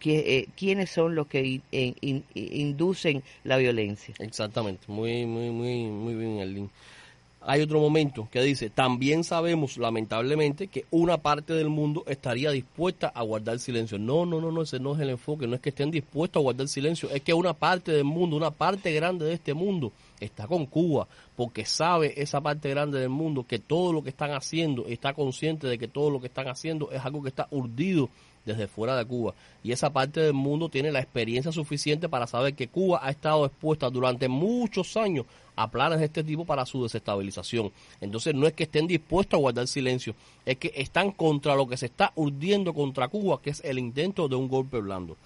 que 0.00 0.38
eh, 0.38 0.48
quiénes 0.56 0.90
son 0.90 1.14
los 1.14 1.26
que 1.28 1.44
in- 1.44 1.62
in- 1.70 1.94
in- 2.00 2.24
inducen 2.34 3.22
la 3.44 3.56
violencia 3.56 4.14
Exactamente, 4.18 4.84
muy, 4.88 5.24
muy, 5.26 5.50
muy, 5.50 5.84
muy 5.84 6.14
bien 6.14 6.54
link. 6.54 6.70
Hay 7.48 7.60
otro 7.60 7.78
momento 7.78 8.26
que 8.28 8.42
dice, 8.42 8.70
también 8.70 9.22
sabemos 9.22 9.78
lamentablemente 9.78 10.66
que 10.66 10.84
una 10.90 11.18
parte 11.18 11.52
del 11.52 11.68
mundo 11.68 12.02
estaría 12.08 12.50
dispuesta 12.50 13.06
a 13.06 13.22
guardar 13.22 13.60
silencio. 13.60 14.00
No, 14.00 14.26
no, 14.26 14.40
no, 14.40 14.50
no, 14.50 14.62
ese 14.62 14.80
no 14.80 14.94
es 14.94 15.00
el 15.00 15.10
enfoque, 15.10 15.46
no 15.46 15.54
es 15.54 15.60
que 15.60 15.68
estén 15.68 15.92
dispuestos 15.92 16.40
a 16.40 16.42
guardar 16.42 16.66
silencio, 16.66 17.08
es 17.08 17.22
que 17.22 17.32
una 17.32 17.52
parte 17.52 17.92
del 17.92 18.02
mundo, 18.02 18.36
una 18.36 18.50
parte 18.50 18.92
grande 18.92 19.26
de 19.26 19.34
este 19.34 19.54
mundo 19.54 19.92
está 20.18 20.48
con 20.48 20.66
Cuba, 20.66 21.06
porque 21.36 21.64
sabe 21.64 22.20
esa 22.20 22.40
parte 22.40 22.68
grande 22.68 22.98
del 22.98 23.10
mundo 23.10 23.46
que 23.46 23.60
todo 23.60 23.92
lo 23.92 24.02
que 24.02 24.10
están 24.10 24.32
haciendo, 24.32 24.84
está 24.88 25.14
consciente 25.14 25.68
de 25.68 25.78
que 25.78 25.86
todo 25.86 26.10
lo 26.10 26.20
que 26.20 26.26
están 26.26 26.48
haciendo 26.48 26.90
es 26.90 27.04
algo 27.04 27.22
que 27.22 27.28
está 27.28 27.46
urdido 27.52 28.10
desde 28.46 28.68
fuera 28.68 28.96
de 28.96 29.04
Cuba. 29.04 29.34
Y 29.62 29.72
esa 29.72 29.92
parte 29.92 30.20
del 30.20 30.32
mundo 30.32 30.70
tiene 30.70 30.92
la 30.92 31.00
experiencia 31.00 31.52
suficiente 31.52 32.08
para 32.08 32.26
saber 32.26 32.54
que 32.54 32.68
Cuba 32.68 33.00
ha 33.02 33.10
estado 33.10 33.44
expuesta 33.44 33.90
durante 33.90 34.28
muchos 34.28 34.96
años 34.96 35.26
a 35.56 35.70
planes 35.70 35.98
de 35.98 36.06
este 36.06 36.22
tipo 36.22 36.44
para 36.44 36.64
su 36.64 36.82
desestabilización. 36.82 37.72
Entonces 38.00 38.34
no 38.34 38.46
es 38.46 38.52
que 38.52 38.64
estén 38.64 38.86
dispuestos 38.86 39.36
a 39.36 39.40
guardar 39.40 39.66
silencio, 39.66 40.14
es 40.44 40.56
que 40.56 40.72
están 40.76 41.10
contra 41.10 41.56
lo 41.56 41.66
que 41.66 41.76
se 41.76 41.86
está 41.86 42.12
urdiendo 42.14 42.72
contra 42.72 43.08
Cuba, 43.08 43.40
que 43.42 43.50
es 43.50 43.62
el 43.64 43.78
intento 43.78 44.28
de 44.28 44.36
un 44.36 44.48
golpe 44.48 44.80
blando. 44.80 45.16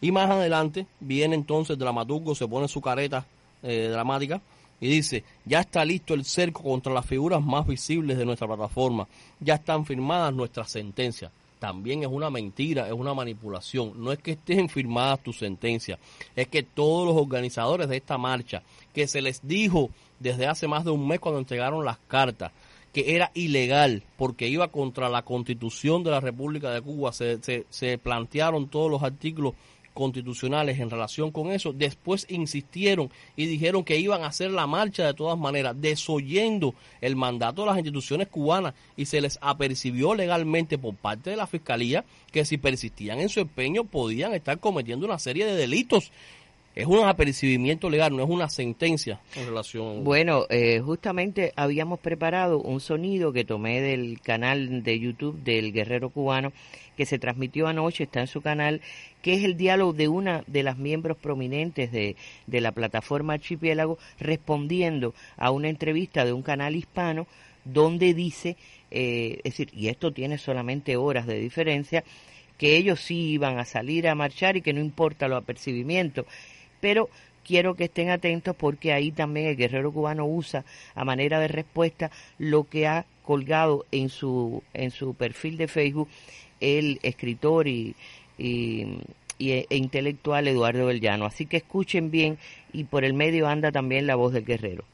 Y 0.00 0.12
más 0.12 0.30
adelante 0.30 0.86
viene 1.00 1.34
entonces 1.34 1.78
dramaturgo, 1.78 2.34
se 2.34 2.46
pone 2.46 2.68
su 2.68 2.80
careta 2.80 3.26
eh, 3.62 3.88
dramática 3.90 4.40
y 4.80 4.88
dice, 4.88 5.24
ya 5.44 5.60
está 5.60 5.84
listo 5.84 6.14
el 6.14 6.24
cerco 6.24 6.62
contra 6.62 6.92
las 6.92 7.06
figuras 7.06 7.42
más 7.42 7.66
visibles 7.66 8.16
de 8.16 8.24
nuestra 8.24 8.46
plataforma, 8.46 9.08
ya 9.40 9.54
están 9.54 9.84
firmadas 9.84 10.32
nuestras 10.32 10.70
sentencias. 10.70 11.32
También 11.58 12.02
es 12.02 12.08
una 12.08 12.30
mentira, 12.30 12.86
es 12.86 12.92
una 12.92 13.14
manipulación. 13.14 13.92
No 13.96 14.12
es 14.12 14.18
que 14.18 14.32
estén 14.32 14.68
firmadas 14.68 15.22
tus 15.22 15.38
sentencias, 15.38 15.98
es 16.36 16.48
que 16.48 16.62
todos 16.62 17.06
los 17.06 17.16
organizadores 17.16 17.88
de 17.88 17.96
esta 17.96 18.18
marcha, 18.18 18.62
que 18.94 19.06
se 19.06 19.22
les 19.22 19.46
dijo 19.46 19.90
desde 20.20 20.46
hace 20.46 20.68
más 20.68 20.84
de 20.84 20.90
un 20.90 21.06
mes 21.06 21.20
cuando 21.20 21.38
entregaron 21.38 21.84
las 21.84 21.98
cartas, 21.98 22.52
que 22.92 23.14
era 23.14 23.30
ilegal 23.34 24.02
porque 24.16 24.48
iba 24.48 24.68
contra 24.68 25.08
la 25.08 25.22
constitución 25.22 26.02
de 26.02 26.10
la 26.10 26.20
República 26.20 26.70
de 26.70 26.80
Cuba, 26.80 27.12
se, 27.12 27.42
se, 27.42 27.66
se 27.68 27.98
plantearon 27.98 28.68
todos 28.68 28.90
los 28.90 29.02
artículos 29.02 29.54
constitucionales 29.98 30.78
en 30.78 30.90
relación 30.90 31.32
con 31.32 31.50
eso, 31.50 31.72
después 31.72 32.24
insistieron 32.28 33.10
y 33.34 33.46
dijeron 33.46 33.82
que 33.82 33.98
iban 33.98 34.22
a 34.22 34.28
hacer 34.28 34.52
la 34.52 34.68
marcha 34.68 35.04
de 35.04 35.12
todas 35.12 35.36
maneras, 35.36 35.74
desoyendo 35.76 36.76
el 37.00 37.16
mandato 37.16 37.62
de 37.62 37.66
las 37.66 37.78
instituciones 37.78 38.28
cubanas 38.28 38.74
y 38.96 39.06
se 39.06 39.20
les 39.20 39.40
apercibió 39.42 40.14
legalmente 40.14 40.78
por 40.78 40.94
parte 40.94 41.30
de 41.30 41.36
la 41.36 41.48
Fiscalía 41.48 42.04
que 42.30 42.44
si 42.44 42.58
persistían 42.58 43.18
en 43.18 43.28
su 43.28 43.40
empeño 43.40 43.82
podían 43.82 44.34
estar 44.34 44.60
cometiendo 44.60 45.04
una 45.04 45.18
serie 45.18 45.46
de 45.46 45.56
delitos 45.56 46.12
es 46.78 46.86
un 46.86 47.00
apercibimiento 47.00 47.90
legal, 47.90 48.16
no 48.16 48.22
es 48.22 48.30
una 48.30 48.48
sentencia 48.48 49.20
en 49.34 49.46
relación. 49.46 50.04
Bueno, 50.04 50.46
eh, 50.48 50.78
justamente 50.78 51.52
habíamos 51.56 51.98
preparado 51.98 52.60
un 52.60 52.78
sonido 52.78 53.32
que 53.32 53.44
tomé 53.44 53.80
del 53.80 54.20
canal 54.20 54.84
de 54.84 55.00
YouTube 55.00 55.42
del 55.42 55.72
Guerrero 55.72 56.10
Cubano, 56.10 56.52
que 56.96 57.04
se 57.04 57.18
transmitió 57.18 57.66
anoche, 57.66 58.04
está 58.04 58.20
en 58.20 58.28
su 58.28 58.42
canal, 58.42 58.80
que 59.22 59.34
es 59.34 59.42
el 59.42 59.56
diálogo 59.56 59.92
de 59.92 60.06
una 60.06 60.44
de 60.46 60.62
las 60.62 60.78
miembros 60.78 61.16
prominentes 61.16 61.90
de, 61.90 62.14
la 62.46 62.70
plataforma 62.70 63.32
Archipiélago, 63.32 63.98
respondiendo 64.20 65.14
a 65.36 65.50
una 65.50 65.68
entrevista 65.70 66.24
de 66.24 66.32
un 66.32 66.42
canal 66.42 66.76
hispano, 66.76 67.26
donde 67.64 68.14
dice, 68.14 68.56
eh, 68.92 69.40
es 69.42 69.54
decir, 69.54 69.70
y 69.72 69.88
esto 69.88 70.12
tiene 70.12 70.38
solamente 70.38 70.96
horas 70.96 71.26
de 71.26 71.40
diferencia, 71.40 72.04
que 72.56 72.76
ellos 72.76 73.00
sí 73.00 73.30
iban 73.30 73.58
a 73.58 73.64
salir 73.64 74.06
a 74.06 74.14
marchar 74.14 74.56
y 74.56 74.62
que 74.62 74.72
no 74.72 74.80
importa 74.80 75.26
los 75.26 75.42
apercibimientos 75.42 76.26
pero 76.80 77.08
quiero 77.44 77.74
que 77.74 77.84
estén 77.84 78.10
atentos 78.10 78.54
porque 78.56 78.92
ahí 78.92 79.10
también 79.10 79.46
el 79.46 79.56
guerrero 79.56 79.92
cubano 79.92 80.26
usa 80.26 80.64
a 80.94 81.04
manera 81.04 81.40
de 81.40 81.48
respuesta 81.48 82.10
lo 82.38 82.64
que 82.64 82.86
ha 82.86 83.06
colgado 83.22 83.86
en 83.90 84.08
su 84.08 84.62
en 84.74 84.90
su 84.90 85.14
perfil 85.14 85.56
de 85.56 85.68
Facebook 85.68 86.08
el 86.60 86.98
escritor 87.02 87.68
y, 87.68 87.94
y, 88.36 89.00
e 89.38 89.66
intelectual 89.70 90.48
Eduardo 90.48 90.86
Bellano. 90.86 91.24
Así 91.24 91.46
que 91.46 91.58
escuchen 91.58 92.10
bien 92.10 92.38
y 92.72 92.84
por 92.84 93.04
el 93.04 93.14
medio 93.14 93.48
anda 93.48 93.72
también 93.72 94.06
la 94.06 94.16
voz 94.16 94.32
del 94.32 94.44
guerrero. 94.44 94.84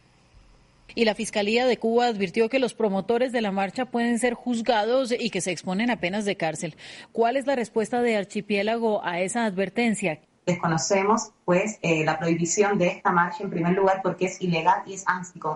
Y 0.95 1.07
la 1.07 1.15
Fiscalía 1.15 1.67
de 1.67 1.79
Cuba 1.79 2.07
advirtió 2.07 2.49
que 2.49 2.59
los 2.61 2.75
promotores 2.75 3.33
de 3.33 3.41
la 3.41 3.51
marcha 3.51 3.87
pueden 3.87 4.19
ser 4.19 4.35
juzgados 4.35 5.13
y 5.19 5.31
que 5.31 5.41
se 5.41 5.51
exponen 5.51 5.91
a 5.91 5.99
penas 5.99 6.25
de 6.25 6.37
cárcel. 6.37 6.77
¿Cuál 7.11 7.37
es 7.37 7.47
la 7.47 7.57
respuesta 7.57 8.01
de 8.01 8.17
Archipiélago 8.17 9.05
a 9.05 9.21
esa 9.21 9.45
advertencia? 9.45 10.21
Desconocemos 10.47 11.33
pues 11.45 11.79
eh, 11.83 12.05
la 12.05 12.19
prohibición 12.19 12.79
de 12.79 12.89
esta 12.89 13.11
marcha 13.13 13.45
en 13.45 13.51
primer 13.51 13.73
lugar 13.73 14.01
porque 14.03 14.27
es 14.27 14.41
ilegal 14.41 14.83
y 14.87 14.95
es 14.95 15.05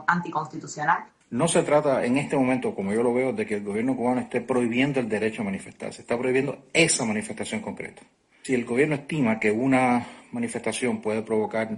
anticonstitucional. 0.06 1.04
No 1.30 1.46
se 1.46 1.62
trata 1.62 2.04
en 2.04 2.16
este 2.16 2.36
momento, 2.36 2.74
como 2.74 2.92
yo 2.92 3.02
lo 3.02 3.12
veo, 3.12 3.32
de 3.32 3.44
que 3.44 3.56
el 3.56 3.64
gobierno 3.64 3.94
cubano 3.94 4.20
esté 4.22 4.40
prohibiendo 4.40 4.98
el 4.98 5.08
derecho 5.08 5.42
a 5.42 5.44
manifestarse, 5.44 6.00
está 6.00 6.16
prohibiendo 6.16 6.64
esa 6.72 7.04
manifestación 7.04 7.60
concreta. 7.60 8.02
Si 8.42 8.54
el 8.54 8.64
gobierno 8.64 8.94
estima 8.94 9.38
que 9.38 9.50
una 9.50 10.06
manifestación 10.32 11.02
puede 11.02 11.22
provocar 11.22 11.68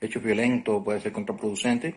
hechos 0.00 0.22
violentos, 0.22 0.82
puede 0.82 1.00
ser 1.00 1.12
contraproducente, 1.12 1.94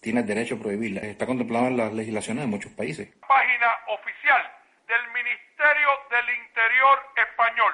tiene 0.00 0.20
el 0.20 0.26
derecho 0.26 0.56
a 0.56 0.58
prohibirla. 0.58 1.00
Está 1.02 1.26
contemplado 1.26 1.68
en 1.68 1.76
las 1.76 1.92
legislaciones 1.92 2.42
de 2.42 2.50
muchos 2.50 2.72
países. 2.72 3.08
Página 3.20 3.70
oficial 3.94 4.42
del 4.88 5.04
Ministerio 5.14 5.88
del 6.10 6.26
Interior 6.42 6.98
español. 7.14 7.72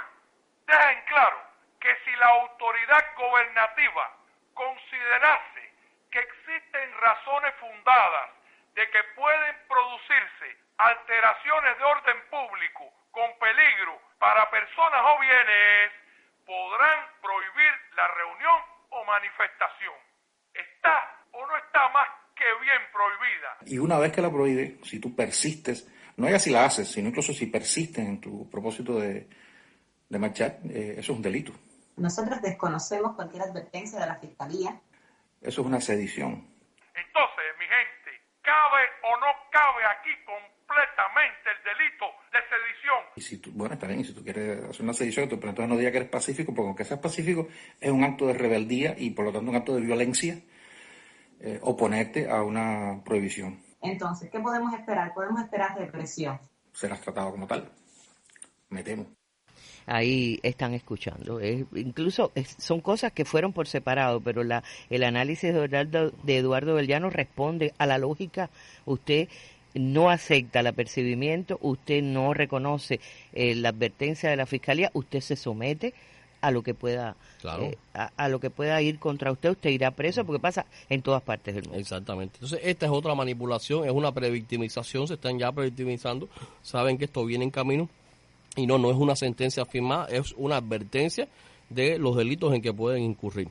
Deja 0.66 0.92
en 0.92 1.04
claro 1.08 1.53
que 1.84 1.92
si 2.00 2.16
la 2.16 2.28
autoridad 2.40 3.04
gobernativa 3.14 4.16
considerase 4.54 5.68
que 6.10 6.18
existen 6.18 6.88
razones 6.96 7.52
fundadas 7.60 8.30
de 8.72 8.88
que 8.88 9.04
pueden 9.14 9.54
producirse 9.68 10.48
alteraciones 10.78 11.76
de 11.76 11.84
orden 11.84 12.20
público 12.30 12.88
con 13.10 13.28
peligro 13.36 14.00
para 14.16 14.48
personas 14.50 15.02
o 15.04 15.20
bienes, 15.20 15.92
podrán 16.46 17.04
prohibir 17.20 17.72
la 18.00 18.08
reunión 18.16 18.60
o 18.88 19.04
manifestación. 19.04 20.00
¿Está 20.56 21.20
o 21.32 21.46
no 21.46 21.54
está 21.54 21.90
más 21.90 22.08
que 22.34 22.48
bien 22.64 22.80
prohibida? 22.96 23.58
Y 23.66 23.76
una 23.76 23.98
vez 23.98 24.10
que 24.10 24.22
la 24.22 24.32
prohíbe, 24.32 24.78
si 24.84 25.00
tú 25.00 25.14
persistes, 25.14 25.86
no 26.16 26.30
ya 26.30 26.38
si 26.38 26.48
la 26.48 26.64
haces, 26.64 26.88
sino 26.88 27.10
incluso 27.10 27.34
si 27.34 27.44
persistes 27.44 28.08
en 28.08 28.22
tu 28.22 28.48
propósito 28.48 28.98
de, 28.98 29.28
marchar, 30.08 30.60
eh, 30.70 30.96
eso 30.96 31.12
es 31.12 31.16
un 31.18 31.22
delito. 31.22 31.52
Nosotros 31.96 32.42
desconocemos 32.42 33.14
cualquier 33.14 33.42
advertencia 33.42 34.00
de 34.00 34.06
la 34.06 34.16
Fiscalía. 34.16 34.80
Eso 35.40 35.60
es 35.60 35.66
una 35.66 35.80
sedición. 35.80 36.32
Entonces, 36.94 37.44
mi 37.58 37.66
gente, 37.66 38.20
¿cabe 38.42 38.82
o 39.04 39.20
no 39.20 39.26
cabe 39.52 39.84
aquí 39.84 40.10
completamente 40.24 41.50
el 41.50 41.64
delito 41.64 42.06
de 42.32 42.38
sedición? 42.50 42.98
Y 43.16 43.20
si 43.20 43.38
tú, 43.38 43.50
bueno, 43.52 43.74
está 43.74 43.86
bien, 43.86 44.00
y 44.00 44.04
si 44.04 44.14
tú 44.14 44.24
quieres 44.24 44.64
hacer 44.64 44.82
una 44.82 44.92
sedición, 44.92 45.28
pero 45.28 45.50
entonces 45.50 45.68
no 45.68 45.76
digas 45.76 45.92
que 45.92 45.98
eres 45.98 46.10
pacífico, 46.10 46.52
porque 46.52 46.68
aunque 46.68 46.84
seas 46.84 47.00
pacífico, 47.00 47.48
es 47.80 47.90
un 47.90 48.02
acto 48.02 48.26
de 48.26 48.34
rebeldía 48.34 48.94
y 48.98 49.10
por 49.10 49.26
lo 49.26 49.32
tanto 49.32 49.50
un 49.50 49.56
acto 49.56 49.74
de 49.74 49.82
violencia 49.82 50.40
eh, 51.40 51.60
oponerte 51.62 52.28
a 52.28 52.42
una 52.42 53.02
prohibición. 53.04 53.62
Entonces, 53.82 54.30
¿qué 54.30 54.40
podemos 54.40 54.72
esperar? 54.74 55.12
Podemos 55.14 55.42
esperar 55.42 55.78
represión. 55.78 56.40
Serás 56.72 57.00
tratado 57.00 57.30
como 57.30 57.46
tal. 57.46 57.70
Me 58.70 58.82
temo 58.82 59.06
ahí 59.86 60.40
están 60.42 60.74
escuchando. 60.74 61.40
incluso 61.44 62.32
son 62.58 62.80
cosas 62.80 63.12
que 63.12 63.24
fueron 63.24 63.52
por 63.52 63.66
separado, 63.66 64.20
pero 64.20 64.44
la, 64.44 64.62
el 64.90 65.04
análisis 65.04 65.52
de 65.52 65.64
Eduardo, 65.64 66.12
de 66.22 66.36
Eduardo 66.36 66.74
Bellano 66.74 67.10
responde 67.10 67.74
a 67.78 67.86
la 67.86 67.98
lógica. 67.98 68.50
Usted 68.84 69.28
no 69.74 70.10
acepta 70.10 70.60
el 70.60 70.68
apercibimiento, 70.68 71.58
usted 71.60 72.02
no 72.02 72.32
reconoce 72.32 73.00
eh, 73.32 73.54
la 73.54 73.70
advertencia 73.70 74.30
de 74.30 74.36
la 74.36 74.46
fiscalía, 74.46 74.90
usted 74.94 75.20
se 75.20 75.36
somete 75.36 75.94
a 76.40 76.50
lo 76.50 76.62
que 76.62 76.74
pueda 76.74 77.16
eh, 77.42 77.76
a, 77.94 78.28
lo 78.28 78.38
que 78.38 78.50
pueda 78.50 78.80
ir 78.82 78.98
contra 78.98 79.32
usted, 79.32 79.50
usted 79.50 79.70
irá 79.70 79.90
preso 79.90 80.24
porque 80.24 80.40
pasa 80.40 80.66
en 80.88 81.02
todas 81.02 81.22
partes 81.22 81.54
del 81.54 81.64
mundo. 81.64 81.78
Exactamente. 81.78 82.34
Entonces, 82.36 82.60
esta 82.62 82.86
es 82.86 82.92
otra 82.92 83.14
manipulación, 83.14 83.86
es 83.86 83.92
una 83.92 84.12
previctimización, 84.12 85.08
se 85.08 85.14
están 85.14 85.38
ya 85.38 85.50
previctimizando, 85.50 86.28
saben 86.62 86.98
que 86.98 87.06
esto 87.06 87.24
viene 87.24 87.44
en 87.44 87.50
camino 87.50 87.88
y 88.56 88.66
no, 88.66 88.78
no 88.78 88.90
es 88.90 88.96
una 88.96 89.16
sentencia 89.16 89.64
firmada, 89.64 90.06
es 90.06 90.32
una 90.36 90.56
advertencia 90.56 91.28
de 91.68 91.98
los 91.98 92.16
delitos 92.16 92.54
en 92.54 92.62
que 92.62 92.72
pueden 92.72 93.02
incurrir. 93.02 93.48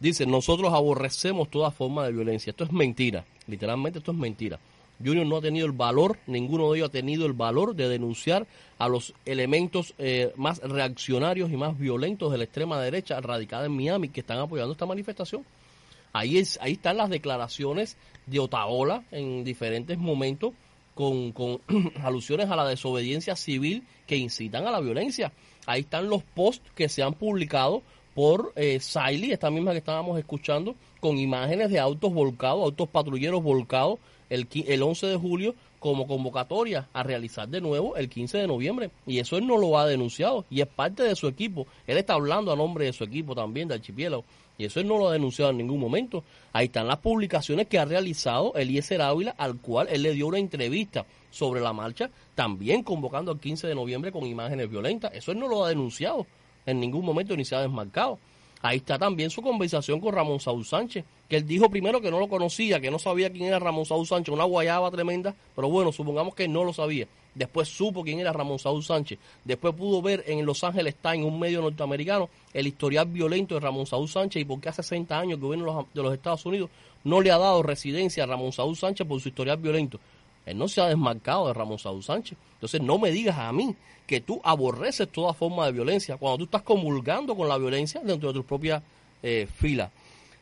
Dice, 0.00 0.26
nosotros 0.26 0.72
aborrecemos 0.72 1.50
toda 1.50 1.70
forma 1.70 2.06
de 2.06 2.12
violencia. 2.12 2.50
Esto 2.50 2.64
es 2.64 2.72
mentira, 2.72 3.24
literalmente 3.46 3.98
esto 3.98 4.12
es 4.12 4.18
mentira. 4.18 4.58
Junior 5.04 5.26
no 5.26 5.36
ha 5.36 5.40
tenido 5.40 5.66
el 5.66 5.72
valor, 5.72 6.18
ninguno 6.26 6.70
de 6.70 6.78
ellos 6.78 6.88
ha 6.88 6.92
tenido 6.92 7.26
el 7.26 7.32
valor 7.32 7.74
de 7.74 7.88
denunciar 7.88 8.46
a 8.78 8.88
los 8.88 9.14
elementos 9.24 9.94
eh, 9.98 10.32
más 10.36 10.58
reaccionarios 10.58 11.50
y 11.50 11.56
más 11.56 11.78
violentos 11.78 12.32
de 12.32 12.38
la 12.38 12.44
extrema 12.44 12.80
derecha 12.80 13.20
radicada 13.20 13.66
en 13.66 13.76
Miami 13.76 14.08
que 14.08 14.20
están 14.20 14.38
apoyando 14.38 14.72
esta 14.72 14.86
manifestación. 14.86 15.44
Ahí, 16.12 16.38
es, 16.38 16.58
ahí 16.60 16.72
están 16.72 16.96
las 16.96 17.10
declaraciones 17.10 17.96
de 18.26 18.40
Otaola 18.40 19.04
en 19.12 19.44
diferentes 19.44 19.98
momentos 19.98 20.52
con, 20.98 21.30
con 21.30 21.60
alusiones 22.02 22.50
a 22.50 22.56
la 22.56 22.66
desobediencia 22.66 23.36
civil 23.36 23.84
que 24.04 24.16
incitan 24.16 24.66
a 24.66 24.72
la 24.72 24.80
violencia. 24.80 25.32
Ahí 25.64 25.82
están 25.82 26.10
los 26.10 26.24
posts 26.24 26.72
que 26.74 26.88
se 26.88 27.04
han 27.04 27.14
publicado 27.14 27.82
por 28.16 28.52
eh, 28.56 28.80
esta 28.80 29.48
misma 29.48 29.70
que 29.70 29.78
estábamos 29.78 30.18
escuchando, 30.18 30.74
con 30.98 31.16
imágenes 31.16 31.70
de 31.70 31.78
autos 31.78 32.12
volcados, 32.12 32.64
autos 32.64 32.88
patrulleros 32.88 33.44
volcados 33.44 34.00
el, 34.28 34.48
el 34.66 34.82
11 34.82 35.06
de 35.06 35.16
julio 35.16 35.54
como 35.78 36.08
convocatoria 36.08 36.88
a 36.92 37.04
realizar 37.04 37.48
de 37.48 37.60
nuevo 37.60 37.94
el 37.96 38.08
15 38.08 38.38
de 38.38 38.48
noviembre. 38.48 38.90
Y 39.06 39.20
eso 39.20 39.36
él 39.36 39.46
no 39.46 39.56
lo 39.56 39.78
ha 39.78 39.86
denunciado 39.86 40.46
y 40.50 40.62
es 40.62 40.66
parte 40.66 41.04
de 41.04 41.14
su 41.14 41.28
equipo. 41.28 41.68
Él 41.86 41.96
está 41.96 42.14
hablando 42.14 42.50
a 42.50 42.56
nombre 42.56 42.86
de 42.86 42.92
su 42.92 43.04
equipo 43.04 43.36
también, 43.36 43.68
de 43.68 43.74
Archipiélago. 43.74 44.24
Y 44.60 44.64
eso 44.64 44.80
él 44.80 44.88
no 44.88 44.98
lo 44.98 45.08
ha 45.08 45.12
denunciado 45.12 45.52
en 45.52 45.56
ningún 45.56 45.78
momento. 45.78 46.24
Ahí 46.52 46.66
están 46.66 46.88
las 46.88 46.98
publicaciones 46.98 47.68
que 47.68 47.78
ha 47.78 47.84
realizado 47.84 48.54
Eliezer 48.56 49.00
Ávila, 49.00 49.36
al 49.38 49.58
cual 49.58 49.86
él 49.88 50.02
le 50.02 50.12
dio 50.12 50.26
una 50.26 50.38
entrevista 50.38 51.06
sobre 51.30 51.60
la 51.60 51.72
marcha, 51.72 52.10
también 52.34 52.82
convocando 52.82 53.30
el 53.30 53.38
15 53.38 53.68
de 53.68 53.76
noviembre 53.76 54.10
con 54.10 54.26
imágenes 54.26 54.68
violentas. 54.68 55.12
Eso 55.14 55.30
él 55.30 55.38
no 55.38 55.46
lo 55.46 55.64
ha 55.64 55.68
denunciado 55.68 56.26
en 56.66 56.80
ningún 56.80 57.04
momento 57.04 57.36
ni 57.36 57.44
se 57.44 57.54
ha 57.54 57.60
desmarcado. 57.60 58.18
Ahí 58.60 58.78
está 58.78 58.98
también 58.98 59.30
su 59.30 59.42
conversación 59.42 60.00
con 60.00 60.12
Ramón 60.12 60.40
Saúl 60.40 60.64
Sánchez, 60.64 61.04
que 61.28 61.36
él 61.36 61.46
dijo 61.46 61.70
primero 61.70 62.00
que 62.00 62.10
no 62.10 62.18
lo 62.18 62.28
conocía, 62.28 62.80
que 62.80 62.90
no 62.90 62.98
sabía 62.98 63.30
quién 63.30 63.44
era 63.44 63.60
Ramón 63.60 63.86
Saúl 63.86 64.08
Sánchez, 64.08 64.34
una 64.34 64.42
guayaba 64.42 64.90
tremenda, 64.90 65.36
pero 65.54 65.68
bueno, 65.68 65.92
supongamos 65.92 66.34
que 66.34 66.48
no 66.48 66.64
lo 66.64 66.72
sabía. 66.72 67.06
Después 67.38 67.68
supo 67.68 68.02
quién 68.02 68.18
era 68.18 68.32
Ramón 68.32 68.58
Saúl 68.58 68.82
Sánchez. 68.82 69.16
Después 69.44 69.72
pudo 69.74 70.02
ver 70.02 70.24
en 70.26 70.44
Los 70.44 70.64
Ángeles 70.64 70.96
Times, 70.96 71.24
un 71.24 71.38
medio 71.38 71.62
norteamericano, 71.62 72.28
el 72.52 72.66
historial 72.66 73.06
violento 73.06 73.54
de 73.54 73.60
Ramón 73.60 73.86
Saúl 73.86 74.08
Sánchez 74.08 74.42
y 74.42 74.44
por 74.44 74.60
qué 74.60 74.70
hace 74.70 74.82
60 74.82 75.16
años 75.16 75.34
el 75.34 75.40
gobierno 75.40 75.86
de 75.94 76.02
los 76.02 76.12
Estados 76.12 76.44
Unidos 76.46 76.68
no 77.04 77.20
le 77.20 77.30
ha 77.30 77.38
dado 77.38 77.62
residencia 77.62 78.24
a 78.24 78.26
Ramón 78.26 78.50
Saúl 78.50 78.76
Sánchez 78.76 79.06
por 79.06 79.20
su 79.20 79.28
historial 79.28 79.58
violento. 79.58 80.00
Él 80.46 80.58
no 80.58 80.66
se 80.66 80.80
ha 80.80 80.88
desmarcado 80.88 81.46
de 81.46 81.54
Ramón 81.54 81.78
Saúl 81.78 82.02
Sánchez. 82.02 82.36
Entonces 82.54 82.80
no 82.82 82.98
me 82.98 83.12
digas 83.12 83.38
a 83.38 83.52
mí 83.52 83.76
que 84.04 84.20
tú 84.20 84.40
aborreces 84.42 85.08
toda 85.08 85.32
forma 85.32 85.66
de 85.66 85.72
violencia 85.72 86.16
cuando 86.16 86.38
tú 86.38 86.44
estás 86.44 86.62
comulgando 86.62 87.36
con 87.36 87.48
la 87.48 87.56
violencia 87.56 88.00
dentro 88.02 88.32
de 88.32 88.34
tus 88.34 88.44
propias 88.44 88.82
eh, 89.22 89.46
filas. 89.54 89.92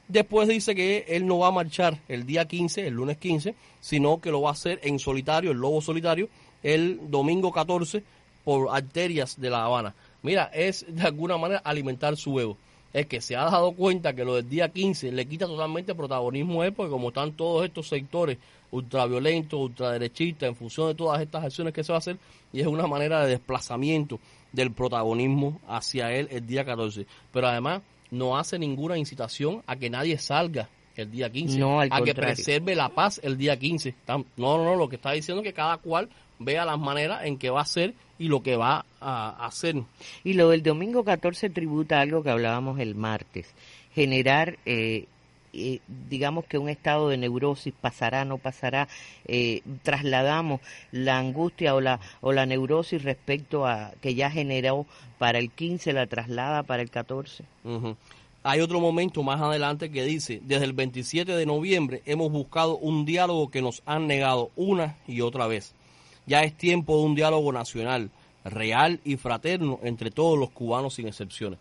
Después 0.09 0.47
dice 0.47 0.75
que 0.75 1.05
él 1.09 1.27
no 1.27 1.39
va 1.39 1.49
a 1.49 1.51
marchar 1.51 1.99
el 2.07 2.25
día 2.25 2.47
15, 2.47 2.87
el 2.87 2.95
lunes 2.95 3.19
15, 3.19 3.57
sino 3.81 4.21
que 4.21 4.31
lo 4.31 4.41
va 4.41 4.51
a 4.51 4.53
hacer 4.53 4.79
en 4.85 5.01
solitario, 5.01 5.51
el 5.51 5.59
lobo 5.59 5.81
solitario, 5.81 6.29
el 6.63 7.01
domingo 7.11 7.53
14 7.53 8.03
por 8.45 8.69
arterias 8.75 9.41
de 9.41 9.51
La 9.51 9.65
Habana. 9.65 9.95
Mira, 10.23 10.51
es 10.55 10.85
de 10.89 11.03
alguna 11.03 11.37
manera 11.39 11.61
alimentar 11.65 12.17
su 12.17 12.39
ego. 12.41 12.57
Es 12.93 13.07
que 13.07 13.21
se 13.21 13.37
ha 13.37 13.45
dado 13.45 13.73
cuenta 13.73 14.15
que 14.15 14.25
lo 14.25 14.37
del 14.37 14.49
día 14.49 14.69
15 14.71 15.13
le 15.13 15.27
quita 15.27 15.47
totalmente 15.47 15.95
protagonismo 15.95 16.63
a 16.63 16.67
él, 16.67 16.73
porque 16.73 16.91
como 16.91 17.09
están 17.09 17.33
todos 17.33 17.65
estos 17.67 17.89
sectores 17.89 18.39
ultraviolentos, 18.71 19.59
ultraderechistas, 19.61 20.49
en 20.49 20.57
función 20.57 20.89
de 20.89 20.95
todas 20.95 21.21
estas 21.21 21.45
acciones 21.45 21.75
que 21.75 21.83
se 21.85 21.93
va 21.93 21.97
a 21.97 21.99
hacer, 21.99 22.17
y 22.53 22.61
es 22.61 22.67
una 22.67 22.87
manera 22.87 23.23
de 23.25 23.31
desplazamiento 23.31 24.19
del 24.53 24.71
protagonismo 24.71 25.61
hacia 25.69 26.13
él 26.13 26.29
el 26.31 26.47
día 26.47 26.65
14. 26.65 27.07
Pero 27.33 27.49
además 27.49 27.83
no 28.11 28.39
hace 28.39 28.59
ninguna 28.59 28.97
incitación 28.97 29.63
a 29.67 29.77
que 29.77 29.91
nadie 29.91 30.17
salga 30.19 30.69
el 30.97 31.11
día 31.11 31.29
15, 31.29 31.59
No, 31.59 31.81
al 31.81 31.89
a 31.93 32.01
que 32.01 32.15
preserve 32.15 32.75
la 32.75 32.89
paz 32.89 33.21
el 33.23 33.37
día 33.37 33.59
15. 33.59 33.95
Tam- 34.07 34.25
No, 34.37 34.57
no, 34.57 34.65
no, 34.65 34.77
lo 34.77 34.89
que 34.89 34.97
está 34.97 35.13
diciendo 35.13 35.43
es 35.43 35.49
que 35.49 35.53
cada 35.53 35.77
cual 35.79 36.09
vea 36.39 36.65
las 36.65 36.79
maneras 36.79 37.25
en 37.25 37.39
que 37.39 37.51
va 37.51 37.61
a 37.61 37.63
hacer 37.63 37.95
y 38.19 38.29
lo 38.29 38.43
que 38.43 38.57
va 38.57 38.85
a 39.01 39.47
hacer. 39.47 39.77
Y 40.25 40.35
lo 40.35 40.51
del 40.51 40.63
domingo 40.63 41.05
14 41.05 41.51
tributa 41.51 41.99
a 41.99 42.03
algo 42.03 42.23
que 42.23 42.31
hablábamos 42.31 42.79
el 42.81 42.95
martes, 42.95 43.47
generar, 43.95 44.59
eh, 44.67 45.07
eh, 45.53 45.81
digamos 46.09 46.45
que 46.45 46.59
un 46.59 46.69
estado 46.69 47.09
de 47.09 47.17
neurosis, 47.17 47.73
pasará, 47.79 48.25
no 48.25 48.39
pasará, 48.39 48.89
eh, 49.27 49.63
trasladamos 49.83 50.61
la 50.93 51.19
angustia 51.19 51.75
o 51.75 51.81
la, 51.81 52.01
o 52.21 52.33
la 52.33 52.47
neurosis 52.47 53.03
respecto 53.03 53.67
a 53.67 53.93
que 54.01 54.15
ya 54.15 54.31
generó 54.31 54.87
para 55.19 55.39
el 55.39 55.51
15, 55.51 55.93
la 55.93 56.07
traslada 56.07 56.63
para 56.63 56.83
el 56.83 56.91
14. 56.91 57.45
Ujú. 57.65 57.97
Hay 58.43 58.61
otro 58.61 58.79
momento 58.79 59.25
más 59.25 59.41
adelante 59.41 59.91
que 59.91 60.05
dice, 60.05 60.41
desde 60.45 60.67
el 60.67 60.73
27 60.73 61.33
de 61.33 61.47
noviembre 61.47 62.03
hemos 62.07 62.31
buscado 62.31 62.77
un 62.77 63.05
diálogo 63.05 63.51
que 63.51 63.61
nos 63.61 63.83
han 63.87 64.07
negado 64.07 64.53
una 64.55 64.97
y 65.09 65.21
otra 65.21 65.49
vez. 65.49 65.75
Ya 66.27 66.43
es 66.43 66.57
tiempo 66.57 66.99
de 66.99 67.05
un 67.05 67.15
diálogo 67.15 67.53
nacional, 67.53 68.11
real 68.45 69.01
y 69.05 69.17
fraterno 69.17 69.79
entre 69.83 70.11
todos 70.11 70.39
los 70.39 70.51
cubanos 70.51 70.95
sin 70.95 71.07
excepciones. 71.07 71.59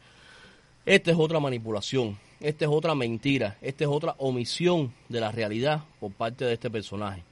Esta 0.86 1.12
es 1.12 1.17
otra 1.17 1.39
manipulación, 1.39 2.17
esta 2.39 2.65
es 2.65 2.72
otra 2.72 2.95
mentira, 2.95 3.57
esta 3.62 3.84
es 3.84 3.89
otra 3.89 4.15
omisión 4.17 4.91
de 5.10 5.19
la 5.19 5.31
realidad 5.31 5.84
por 6.00 6.12
parte 6.12 6.45
de 6.45 6.53
este 6.53 6.69
personaje. 6.69 7.24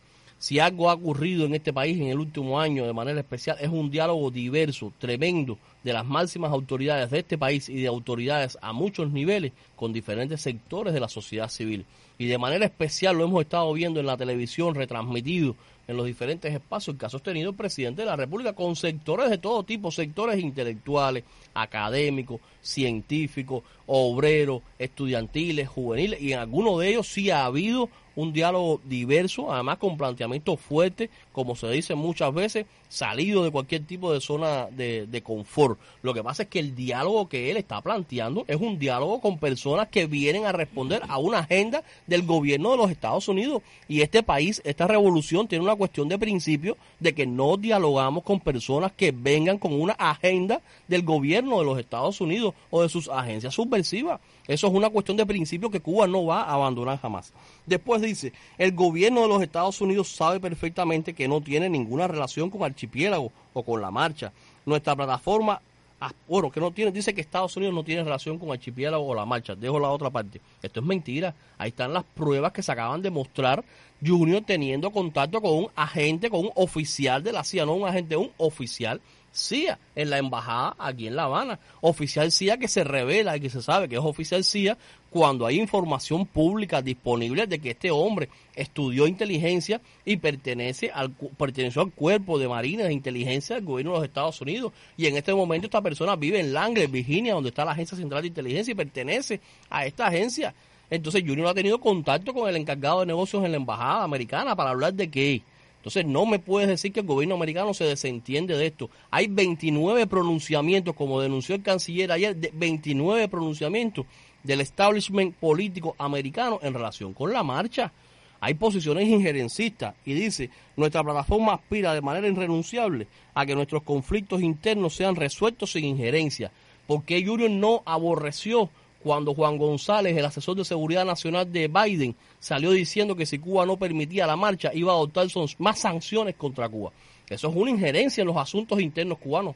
Si 0.43 0.59
algo 0.59 0.89
ha 0.89 0.93
ocurrido 0.95 1.45
en 1.45 1.55
este 1.55 1.71
país 1.71 1.97
en 1.97 2.07
el 2.07 2.19
último 2.19 2.59
año 2.59 2.85
de 2.85 2.91
manera 2.91 3.21
especial 3.21 3.55
es 3.61 3.69
un 3.69 3.89
diálogo 3.89 4.29
diverso, 4.29 4.91
tremendo, 4.99 5.57
de 5.83 5.93
las 5.93 6.05
máximas 6.05 6.51
autoridades 6.51 7.09
de 7.11 7.19
este 7.19 7.37
país 7.37 7.69
y 7.69 7.81
de 7.81 7.87
autoridades 7.87 8.57
a 8.61 8.73
muchos 8.73 9.09
niveles 9.09 9.53
con 9.75 9.93
diferentes 9.93 10.41
sectores 10.41 10.93
de 10.93 10.99
la 10.99 11.07
sociedad 11.07 11.47
civil. 11.47 11.85
Y 12.17 12.25
de 12.25 12.37
manera 12.37 12.65
especial 12.65 13.17
lo 13.17 13.23
hemos 13.23 13.41
estado 13.41 13.71
viendo 13.71 14.01
en 14.01 14.05
la 14.05 14.17
televisión, 14.17 14.75
retransmitido 14.75 15.55
en 15.87 15.97
los 15.97 16.05
diferentes 16.05 16.53
espacios 16.53 16.95
que 16.97 17.05
ha 17.05 17.09
sostenido 17.09 17.49
el 17.49 17.55
presidente 17.55 18.01
de 18.01 18.07
la 18.07 18.15
República 18.15 18.53
con 18.53 18.75
sectores 18.75 19.29
de 19.29 19.37
todo 19.37 19.63
tipo, 19.63 19.91
sectores 19.91 20.39
intelectuales, 20.39 21.23
académicos, 21.53 22.39
científicos, 22.61 23.63
obreros, 23.85 24.61
estudiantiles, 24.79 25.67
juveniles, 25.67 26.21
y 26.21 26.33
en 26.33 26.39
algunos 26.39 26.79
de 26.79 26.89
ellos 26.89 27.07
sí 27.07 27.29
ha 27.29 27.45
habido 27.45 27.89
un 28.15 28.33
diálogo 28.33 28.81
diverso, 28.83 29.51
además 29.51 29.77
con 29.77 29.97
planteamientos 29.97 30.59
fuertes, 30.59 31.09
como 31.31 31.55
se 31.55 31.69
dice 31.69 31.95
muchas 31.95 32.33
veces, 32.33 32.65
salido 32.89 33.43
de 33.43 33.51
cualquier 33.51 33.85
tipo 33.85 34.13
de 34.13 34.21
zona 34.21 34.67
de, 34.67 35.07
de 35.07 35.23
confort. 35.23 35.79
Lo 36.03 36.13
que 36.13 36.23
pasa 36.23 36.43
es 36.43 36.49
que 36.49 36.59
el 36.59 36.75
diálogo 36.75 37.27
que 37.27 37.49
él 37.49 37.57
está 37.57 37.81
planteando 37.81 38.45
es 38.47 38.57
un 38.57 38.77
diálogo 38.77 39.19
con 39.19 39.39
personas 39.39 39.87
que 39.87 40.05
vienen 40.05 40.45
a 40.45 40.51
responder 40.51 41.01
a 41.07 41.17
una 41.17 41.39
agenda 41.39 41.83
del 42.05 42.23
gobierno 42.23 42.71
de 42.71 42.77
los 42.77 42.91
Estados 42.91 43.27
Unidos. 43.27 43.63
Y 43.87 44.01
este 44.01 44.21
país, 44.21 44.61
esta 44.63 44.87
revolución, 44.87 45.47
tiene 45.47 45.63
una 45.63 45.75
cuestión 45.75 46.07
de 46.07 46.19
principio 46.19 46.77
de 46.99 47.15
que 47.15 47.25
no 47.25 47.57
dialogamos 47.57 48.23
con 48.23 48.39
personas 48.39 48.91
que 48.91 49.11
vengan 49.11 49.57
con 49.57 49.73
una 49.73 49.93
agenda 49.93 50.61
del 50.87 51.03
gobierno 51.03 51.59
de 51.59 51.65
los 51.65 51.79
Estados 51.79 52.21
Unidos 52.21 52.53
o 52.69 52.83
de 52.83 52.89
sus 52.89 53.09
agencias 53.09 53.55
subversivas. 53.55 54.21
Eso 54.47 54.67
es 54.67 54.73
una 54.73 54.89
cuestión 54.89 55.15
de 55.15 55.25
principio 55.25 55.69
que 55.69 55.79
Cuba 55.79 56.05
no 56.05 56.25
va 56.25 56.41
a 56.41 56.53
abandonar 56.53 56.99
jamás. 56.99 57.31
Después 57.65 58.01
dice, 58.01 58.33
el 58.57 58.73
gobierno 58.73 59.21
de 59.21 59.29
los 59.29 59.41
Estados 59.41 59.79
Unidos 59.79 60.09
sabe 60.09 60.39
perfectamente 60.39 61.13
que 61.13 61.27
no 61.27 61.39
tiene 61.41 61.69
ninguna 61.69 62.07
relación 62.07 62.49
con 62.49 62.63
Archipiélago 62.63 63.31
o 63.53 63.63
con 63.63 63.81
la 63.81 63.89
marcha. 63.89 64.33
Nuestra 64.65 64.97
plataforma, 64.97 65.61
ah, 66.01 66.11
bueno, 66.27 66.51
que 66.51 66.59
no 66.59 66.71
tiene, 66.71 66.91
dice 66.91 67.13
que 67.13 67.21
Estados 67.21 67.55
Unidos 67.55 67.73
no 67.73 67.85
tiene 67.85 68.03
relación 68.03 68.37
con 68.37 68.51
Archipiélago 68.51 69.07
o 69.07 69.15
la 69.15 69.25
marcha. 69.25 69.55
Dejo 69.55 69.79
la 69.79 69.89
otra 69.89 70.09
parte. 70.09 70.41
Esto 70.61 70.81
es 70.81 70.85
mentira. 70.85 71.33
Ahí 71.57 71.69
están 71.69 71.93
las 71.93 72.03
pruebas 72.03 72.51
que 72.51 72.61
se 72.61 72.71
acaban 72.71 73.01
de 73.01 73.11
mostrar. 73.11 73.63
Junior 74.05 74.43
teniendo 74.45 74.91
contacto 74.91 75.39
con 75.39 75.53
un 75.53 75.67
agente, 75.73 76.29
con 76.29 76.41
un 76.41 76.51
oficial 76.55 77.23
de 77.23 77.31
la 77.31 77.45
CIA, 77.45 77.65
no 77.65 77.75
un 77.75 77.87
agente, 77.87 78.17
un 78.17 78.31
oficial 78.37 78.99
CIA 79.33 79.79
en 79.95 80.09
la 80.09 80.17
embajada 80.17 80.75
aquí 80.77 81.07
en 81.07 81.15
La 81.15 81.23
Habana. 81.23 81.59
Oficial 81.81 82.31
CIA 82.31 82.57
que 82.57 82.67
se 82.67 82.83
revela 82.83 83.35
y 83.35 83.39
que 83.39 83.49
se 83.49 83.61
sabe 83.61 83.89
que 83.89 83.95
es 83.95 84.01
oficial 84.01 84.43
CIA 84.43 84.77
cuando 85.09 85.45
hay 85.45 85.59
información 85.59 86.25
pública 86.25 86.81
disponible 86.81 87.45
de 87.45 87.59
que 87.59 87.71
este 87.71 87.91
hombre 87.91 88.29
estudió 88.55 89.05
inteligencia 89.05 89.79
y 90.05 90.17
pertenece 90.17 90.89
al, 90.91 91.11
perteneció 91.11 91.83
al 91.83 91.91
cuerpo 91.91 92.39
de 92.39 92.47
marines 92.47 92.87
de 92.87 92.93
inteligencia 92.93 93.55
del 93.55 93.65
gobierno 93.65 93.93
de 93.93 93.99
los 93.99 94.07
Estados 94.07 94.41
Unidos. 94.41 94.73
Y 94.97 95.05
en 95.05 95.15
este 95.15 95.33
momento 95.33 95.67
esta 95.67 95.81
persona 95.81 96.15
vive 96.15 96.39
en 96.39 96.51
Langley, 96.51 96.87
Virginia, 96.87 97.35
donde 97.35 97.49
está 97.49 97.63
la 97.63 97.73
Agencia 97.73 97.95
Central 97.97 98.23
de 98.23 98.29
Inteligencia 98.29 98.71
y 98.71 98.75
pertenece 98.75 99.39
a 99.69 99.85
esta 99.85 100.07
agencia. 100.07 100.53
Entonces 100.89 101.23
Junior 101.25 101.47
ha 101.47 101.53
tenido 101.53 101.79
contacto 101.79 102.33
con 102.33 102.49
el 102.49 102.55
encargado 102.55 103.01
de 103.01 103.05
negocios 103.05 103.45
en 103.45 103.51
la 103.51 103.57
embajada 103.57 104.03
americana 104.03 104.55
para 104.55 104.71
hablar 104.71 104.93
de 104.93 105.09
qué. 105.09 105.43
Entonces 105.83 106.05
no 106.05 106.25
me 106.25 106.39
puedes 106.39 106.69
decir 106.69 106.93
que 106.93 107.01
el 107.01 107.05
gobierno 107.05 107.35
americano 107.35 107.73
se 107.73 107.83
desentiende 107.83 108.55
de 108.55 108.67
esto. 108.67 108.89
Hay 109.11 109.27
29 109.27 110.07
pronunciamientos, 110.07 110.95
como 110.95 111.19
denunció 111.19 111.55
el 111.55 111.61
canciller 111.61 112.09
ayer, 112.09 112.37
de 112.37 112.51
29 112.53 113.27
pronunciamientos 113.27 114.05
del 114.43 114.61
establishment 114.61 115.35
político 115.35 115.93
americano 115.97 116.57
en 116.61 116.73
relación 116.73 117.13
con 117.13 117.33
la 117.33 117.43
marcha. 117.43 117.91
Hay 118.39 118.53
posiciones 118.53 119.09
injerencistas 119.09 119.95
y 120.05 120.13
dice, 120.13 120.49
nuestra 120.77 121.03
plataforma 121.03 121.55
aspira 121.55 121.93
de 121.93 122.01
manera 122.01 122.29
irrenunciable 122.29 123.07
a 123.33 123.45
que 123.45 123.53
nuestros 123.53 123.83
conflictos 123.83 124.41
internos 124.41 124.95
sean 124.95 125.17
resueltos 125.17 125.73
sin 125.73 125.83
injerencia. 125.83 126.49
Porque 126.87 127.25
Junior 127.25 127.51
no 127.51 127.83
aborreció 127.85 128.69
cuando 129.03 129.33
Juan 129.33 129.57
González, 129.57 130.15
el 130.15 130.25
asesor 130.25 130.55
de 130.55 130.65
seguridad 130.65 131.05
nacional 131.05 131.51
de 131.51 131.67
Biden, 131.67 132.15
salió 132.39 132.71
diciendo 132.71 133.15
que 133.15 133.25
si 133.25 133.37
Cuba 133.39 133.65
no 133.65 133.77
permitía 133.77 134.25
la 134.25 134.35
marcha, 134.35 134.71
iba 134.73 134.91
a 134.91 134.95
adoptar 134.95 135.29
son- 135.29 135.47
más 135.59 135.79
sanciones 135.79 136.35
contra 136.35 136.69
Cuba. 136.69 136.91
Eso 137.29 137.49
es 137.49 137.55
una 137.55 137.71
injerencia 137.71 138.21
en 138.21 138.27
los 138.27 138.37
asuntos 138.37 138.79
internos 138.81 139.17
cubanos. 139.17 139.55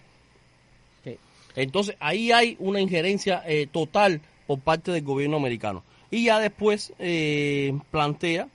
Entonces, 1.56 1.96
ahí 2.00 2.32
hay 2.32 2.56
una 2.60 2.80
injerencia 2.80 3.42
eh, 3.48 3.68
total 3.72 4.22
por 4.46 4.60
parte 4.60 4.92
del 4.92 5.04
gobierno 5.04 5.38
americano. 5.38 5.84
Y 6.12 6.26
ya 6.26 6.40
después 6.40 6.94
eh, 7.00 7.76
plantea 7.90 8.48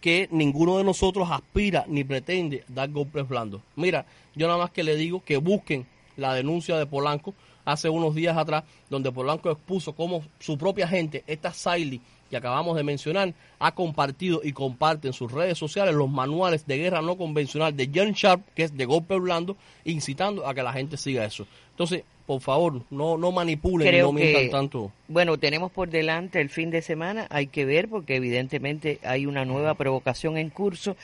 que 0.00 0.28
ninguno 0.30 0.78
de 0.78 0.84
nosotros 0.84 1.28
aspira 1.30 1.84
ni 1.88 2.04
pretende 2.04 2.62
dar 2.68 2.88
golpes 2.90 3.26
blandos. 3.26 3.62
Mira, 3.74 4.06
yo 4.36 4.46
nada 4.46 4.58
más 4.60 4.70
que 4.70 4.84
le 4.84 4.94
digo 4.96 5.24
que 5.24 5.38
busquen 5.38 5.86
la 6.16 6.34
denuncia 6.34 6.76
de 6.78 6.86
Polanco 6.86 7.34
hace 7.64 7.88
unos 7.88 8.14
días 8.14 8.36
atrás, 8.36 8.64
donde 8.90 9.10
Polanco 9.12 9.50
expuso 9.50 9.92
cómo 9.94 10.22
su 10.38 10.56
propia 10.58 10.86
gente, 10.88 11.24
esta 11.26 11.52
Siley 11.52 12.00
que 12.30 12.38
acabamos 12.38 12.74
de 12.76 12.82
mencionar, 12.82 13.32
ha 13.60 13.72
compartido 13.74 14.40
y 14.42 14.52
comparte 14.52 15.06
en 15.06 15.12
sus 15.12 15.30
redes 15.30 15.56
sociales 15.58 15.94
los 15.94 16.10
manuales 16.10 16.66
de 16.66 16.78
guerra 16.78 17.00
no 17.02 17.16
convencional 17.16 17.76
de 17.76 17.88
John 17.94 18.12
Sharp, 18.12 18.42
que 18.54 18.64
es 18.64 18.76
de 18.76 18.84
golpe 18.86 19.16
blando, 19.18 19.56
incitando 19.84 20.46
a 20.46 20.54
que 20.54 20.62
la 20.62 20.72
gente 20.72 20.96
siga 20.96 21.24
eso. 21.24 21.46
Entonces, 21.70 22.02
por 22.26 22.40
favor, 22.40 22.80
no, 22.90 23.18
no 23.18 23.30
manipulen, 23.30 23.86
Creo 23.86 24.06
no 24.06 24.12
mientan 24.14 24.42
que- 24.44 24.48
tanto. 24.48 24.90
Bueno, 25.06 25.36
tenemos 25.38 25.70
por 25.70 25.90
delante 25.90 26.40
el 26.40 26.48
fin 26.48 26.70
de 26.70 26.80
semana, 26.82 27.26
hay 27.30 27.46
que 27.48 27.66
ver 27.66 27.88
porque 27.88 28.16
evidentemente 28.16 28.98
hay 29.04 29.26
una 29.26 29.44
nueva 29.44 29.74
provocación 29.74 30.38
en 30.38 30.48
curso. 30.50 30.96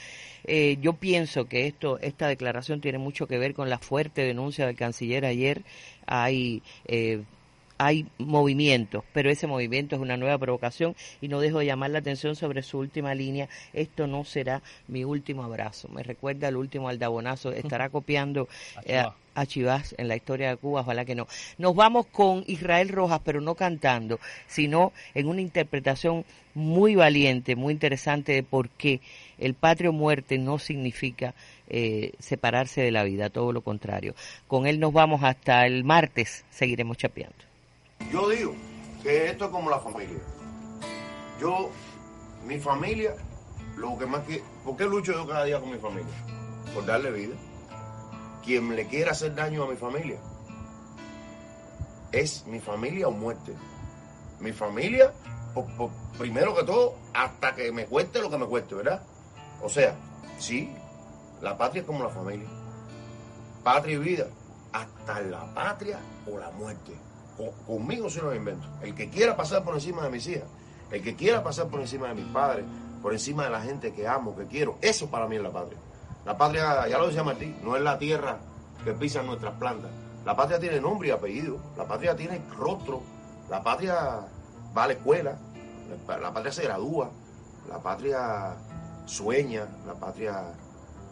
Eh, 0.45 0.79
yo 0.81 0.95
pienso 0.95 1.47
que 1.47 1.67
esto, 1.67 1.99
esta 2.01 2.29
declaración 2.29 2.81
tiene 2.81 2.99
mucho 2.99 3.27
que 3.27 3.39
ver 3.39 3.55
con 3.55 3.71
la 3.71 3.79
fuerte 3.79 4.23
denuncia 4.23 4.67
del 4.67 4.77
canciller 4.77 5.25
ayer. 5.25 5.63
Hay 6.07 6.63
eh, 6.87 7.23
hay 7.83 8.07
movimientos, 8.19 9.05
pero 9.15 9.31
ese 9.31 9.47
movimiento 9.47 9.97
es 9.97 10.03
una 10.03 10.19
nueva 10.19 10.37
provocación 10.37 10.95
y 11.23 11.29
no 11.29 11.41
dejo 11.41 11.61
de 11.61 11.65
llamar 11.65 11.91
la 11.91 12.01
atención 12.01 12.37
sobre 12.37 12.63
su 12.63 12.77
última 12.77 13.15
línea. 13.15 13.49
Esto 13.73 14.07
no 14.07 14.23
será 14.25 14.61
mi 14.87 15.03
último 15.03 15.45
abrazo. 15.45 15.89
Me 15.89 16.03
recuerda 16.03 16.49
al 16.49 16.57
último 16.57 16.91
aldabonazo. 16.91 17.53
Estará 17.53 17.89
copiando 17.89 18.51
eh, 18.85 19.03
a 19.35 19.47
Chivas 19.47 19.95
en 19.97 20.09
la 20.09 20.17
historia 20.17 20.51
de 20.51 20.57
Cuba, 20.59 20.83
ojalá 20.83 21.07
que 21.07 21.15
no. 21.15 21.27
Nos 21.57 21.75
vamos 21.75 22.05
con 22.09 22.45
Israel 22.47 22.91
Rojas, 22.91 23.23
pero 23.25 23.41
no 23.41 23.55
cantando, 23.55 24.21
sino 24.47 24.93
en 25.15 25.29
una 25.29 25.41
interpretación 25.41 26.27
muy 26.53 26.97
valiente, 26.97 27.57
muy 27.57 27.73
interesante 27.73 28.33
de 28.33 28.43
por 28.43 28.69
qué 28.69 29.01
el 29.41 29.55
patrio 29.55 29.93
muerte 29.93 30.39
no 30.39 30.59
significa 30.59 31.35
eh, 31.69 32.13
separarse 32.19 32.83
de 32.83 32.91
la 32.91 33.03
vida, 33.05 33.31
todo 33.31 33.53
lo 33.53 33.63
contrario. 33.63 34.15
Con 34.47 34.67
él 34.67 34.79
nos 34.79 34.93
vamos 34.93 35.23
hasta 35.25 35.67
el 35.67 35.83
martes, 35.83 36.45
seguiremos 36.51 36.99
chapeando. 36.99 37.37
Yo 38.13 38.29
digo 38.29 38.55
que 39.03 39.31
esto 39.31 39.47
es 39.47 39.51
como 39.51 39.71
la 39.71 39.81
familia. 39.81 40.19
Yo, 41.41 41.71
mi 42.47 42.59
familia, 42.59 43.15
lo 43.77 43.97
que 43.99 44.07
más 44.07 44.25
que... 44.27 44.43
¿Por 44.65 44.77
qué 44.77 44.85
lucho 44.85 45.13
yo 45.13 45.27
cada 45.27 45.45
día 45.45 45.59
con 45.59 45.71
mi 45.71 45.79
familia? 45.79 46.13
Por 46.75 46.85
darle 46.85 47.11
vida. 47.11 47.35
Quien 48.45 48.75
le 48.77 48.87
quiera 48.87 49.13
hacer 49.13 49.35
daño 49.35 49.65
a 49.65 49.69
mi 49.69 49.77
familia, 49.77 50.19
es 52.13 52.47
mi 52.47 52.61
familia 52.61 53.09
o 53.09 53.11
muerte. 53.11 53.55
Mi 54.41 54.53
familia, 54.53 55.13
primero 56.19 56.55
que 56.55 56.65
todo, 56.65 56.95
hasta 57.15 57.55
que 57.55 57.71
me 57.73 57.85
cueste 57.87 58.21
lo 58.21 58.31
que 58.31 58.39
me 58.39 58.47
cueste, 58.47 58.75
¿verdad? 58.75 59.03
O 59.63 59.69
sea, 59.69 59.95
sí, 60.39 60.75
la 61.41 61.57
patria 61.57 61.81
es 61.81 61.87
como 61.87 62.05
la 62.05 62.11
familia. 62.11 62.49
Patria 63.63 63.97
y 63.97 63.99
vida, 63.99 64.27
hasta 64.73 65.21
la 65.21 65.45
patria 65.55 65.99
o 66.31 66.39
la 66.39 66.51
muerte. 66.51 66.93
conmigo 67.67 68.11
se 68.11 68.23
lo 68.23 68.35
invento. 68.35 68.67
El 68.83 68.95
que 68.95 69.09
quiera 69.09 69.37
pasar 69.37 69.65
por 69.65 69.75
encima 69.75 70.03
de 70.03 70.11
mis 70.11 70.27
hijas, 70.27 70.49
el 70.91 71.03
que 71.03 71.15
quiera 71.15 71.43
pasar 71.43 71.69
por 71.69 71.81
encima 71.81 72.09
de 72.09 72.15
mis 72.15 72.27
padres, 72.27 72.65
por 73.03 73.13
encima 73.13 73.45
de 73.45 73.51
la 73.51 73.61
gente 73.61 73.93
que 73.93 74.07
amo, 74.07 74.37
que 74.37 74.47
quiero, 74.47 74.77
eso 74.81 75.11
para 75.11 75.27
mí 75.27 75.37
es 75.37 75.43
la 75.43 75.51
patria. 75.51 75.79
La 76.25 76.37
patria, 76.37 76.87
ya 76.89 76.99
lo 76.99 77.07
decía 77.07 77.23
Martín, 77.23 77.57
no 77.63 77.77
es 77.77 77.83
la 77.83 77.99
tierra 77.99 78.39
que 78.85 78.93
pisan 78.93 79.27
nuestras 79.27 79.55
plantas. 79.55 79.91
La 80.25 80.37
patria 80.37 80.59
tiene 80.59 80.81
nombre 80.81 81.09
y 81.09 81.11
apellido. 81.11 81.59
La 81.77 81.85
patria 81.87 82.15
tiene 82.15 82.43
rostro. 82.59 83.03
La 83.49 83.63
patria 83.63 84.27
va 84.77 84.85
a 84.85 84.87
la 84.87 84.93
escuela. 84.93 85.39
La 86.07 86.33
patria 86.33 86.53
se 86.53 86.65
gradúa. 86.65 87.11
La 87.69 87.79
patria 87.79 88.55
sueña. 89.11 89.67
La 89.87 89.95
patria 89.95 90.55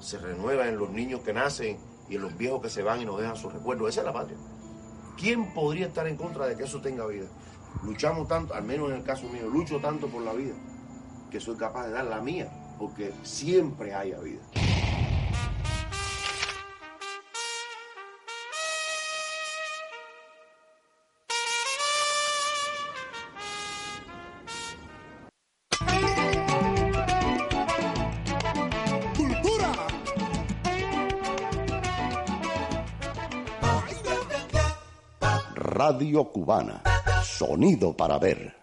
se 0.00 0.18
renueva 0.18 0.68
en 0.68 0.78
los 0.78 0.90
niños 0.90 1.20
que 1.20 1.32
nacen 1.32 1.76
y 2.08 2.16
en 2.16 2.22
los 2.22 2.36
viejos 2.36 2.62
que 2.62 2.70
se 2.70 2.82
van 2.82 3.00
y 3.00 3.04
nos 3.04 3.18
dejan 3.18 3.36
sus 3.36 3.52
recuerdos. 3.52 3.90
Esa 3.90 4.00
es 4.00 4.06
la 4.06 4.12
patria. 4.12 4.38
¿Quién 5.18 5.52
podría 5.52 5.86
estar 5.86 6.06
en 6.06 6.16
contra 6.16 6.46
de 6.46 6.56
que 6.56 6.64
eso 6.64 6.80
tenga 6.80 7.06
vida? 7.06 7.26
Luchamos 7.82 8.28
tanto, 8.28 8.54
al 8.54 8.62
menos 8.62 8.90
en 8.90 8.96
el 8.96 9.02
caso 9.02 9.28
mío, 9.28 9.48
lucho 9.48 9.80
tanto 9.80 10.06
por 10.08 10.22
la 10.22 10.32
vida 10.32 10.54
que 11.30 11.40
soy 11.40 11.56
capaz 11.56 11.86
de 11.86 11.92
dar 11.92 12.06
la 12.06 12.20
mía, 12.20 12.50
porque 12.78 13.12
siempre 13.22 13.92
haya 13.92 14.18
vida. 14.20 14.40
Radio 35.98 36.22
Cubana. 36.30 36.80
Sonido 37.24 37.92
para 37.92 38.20
ver. 38.20 38.58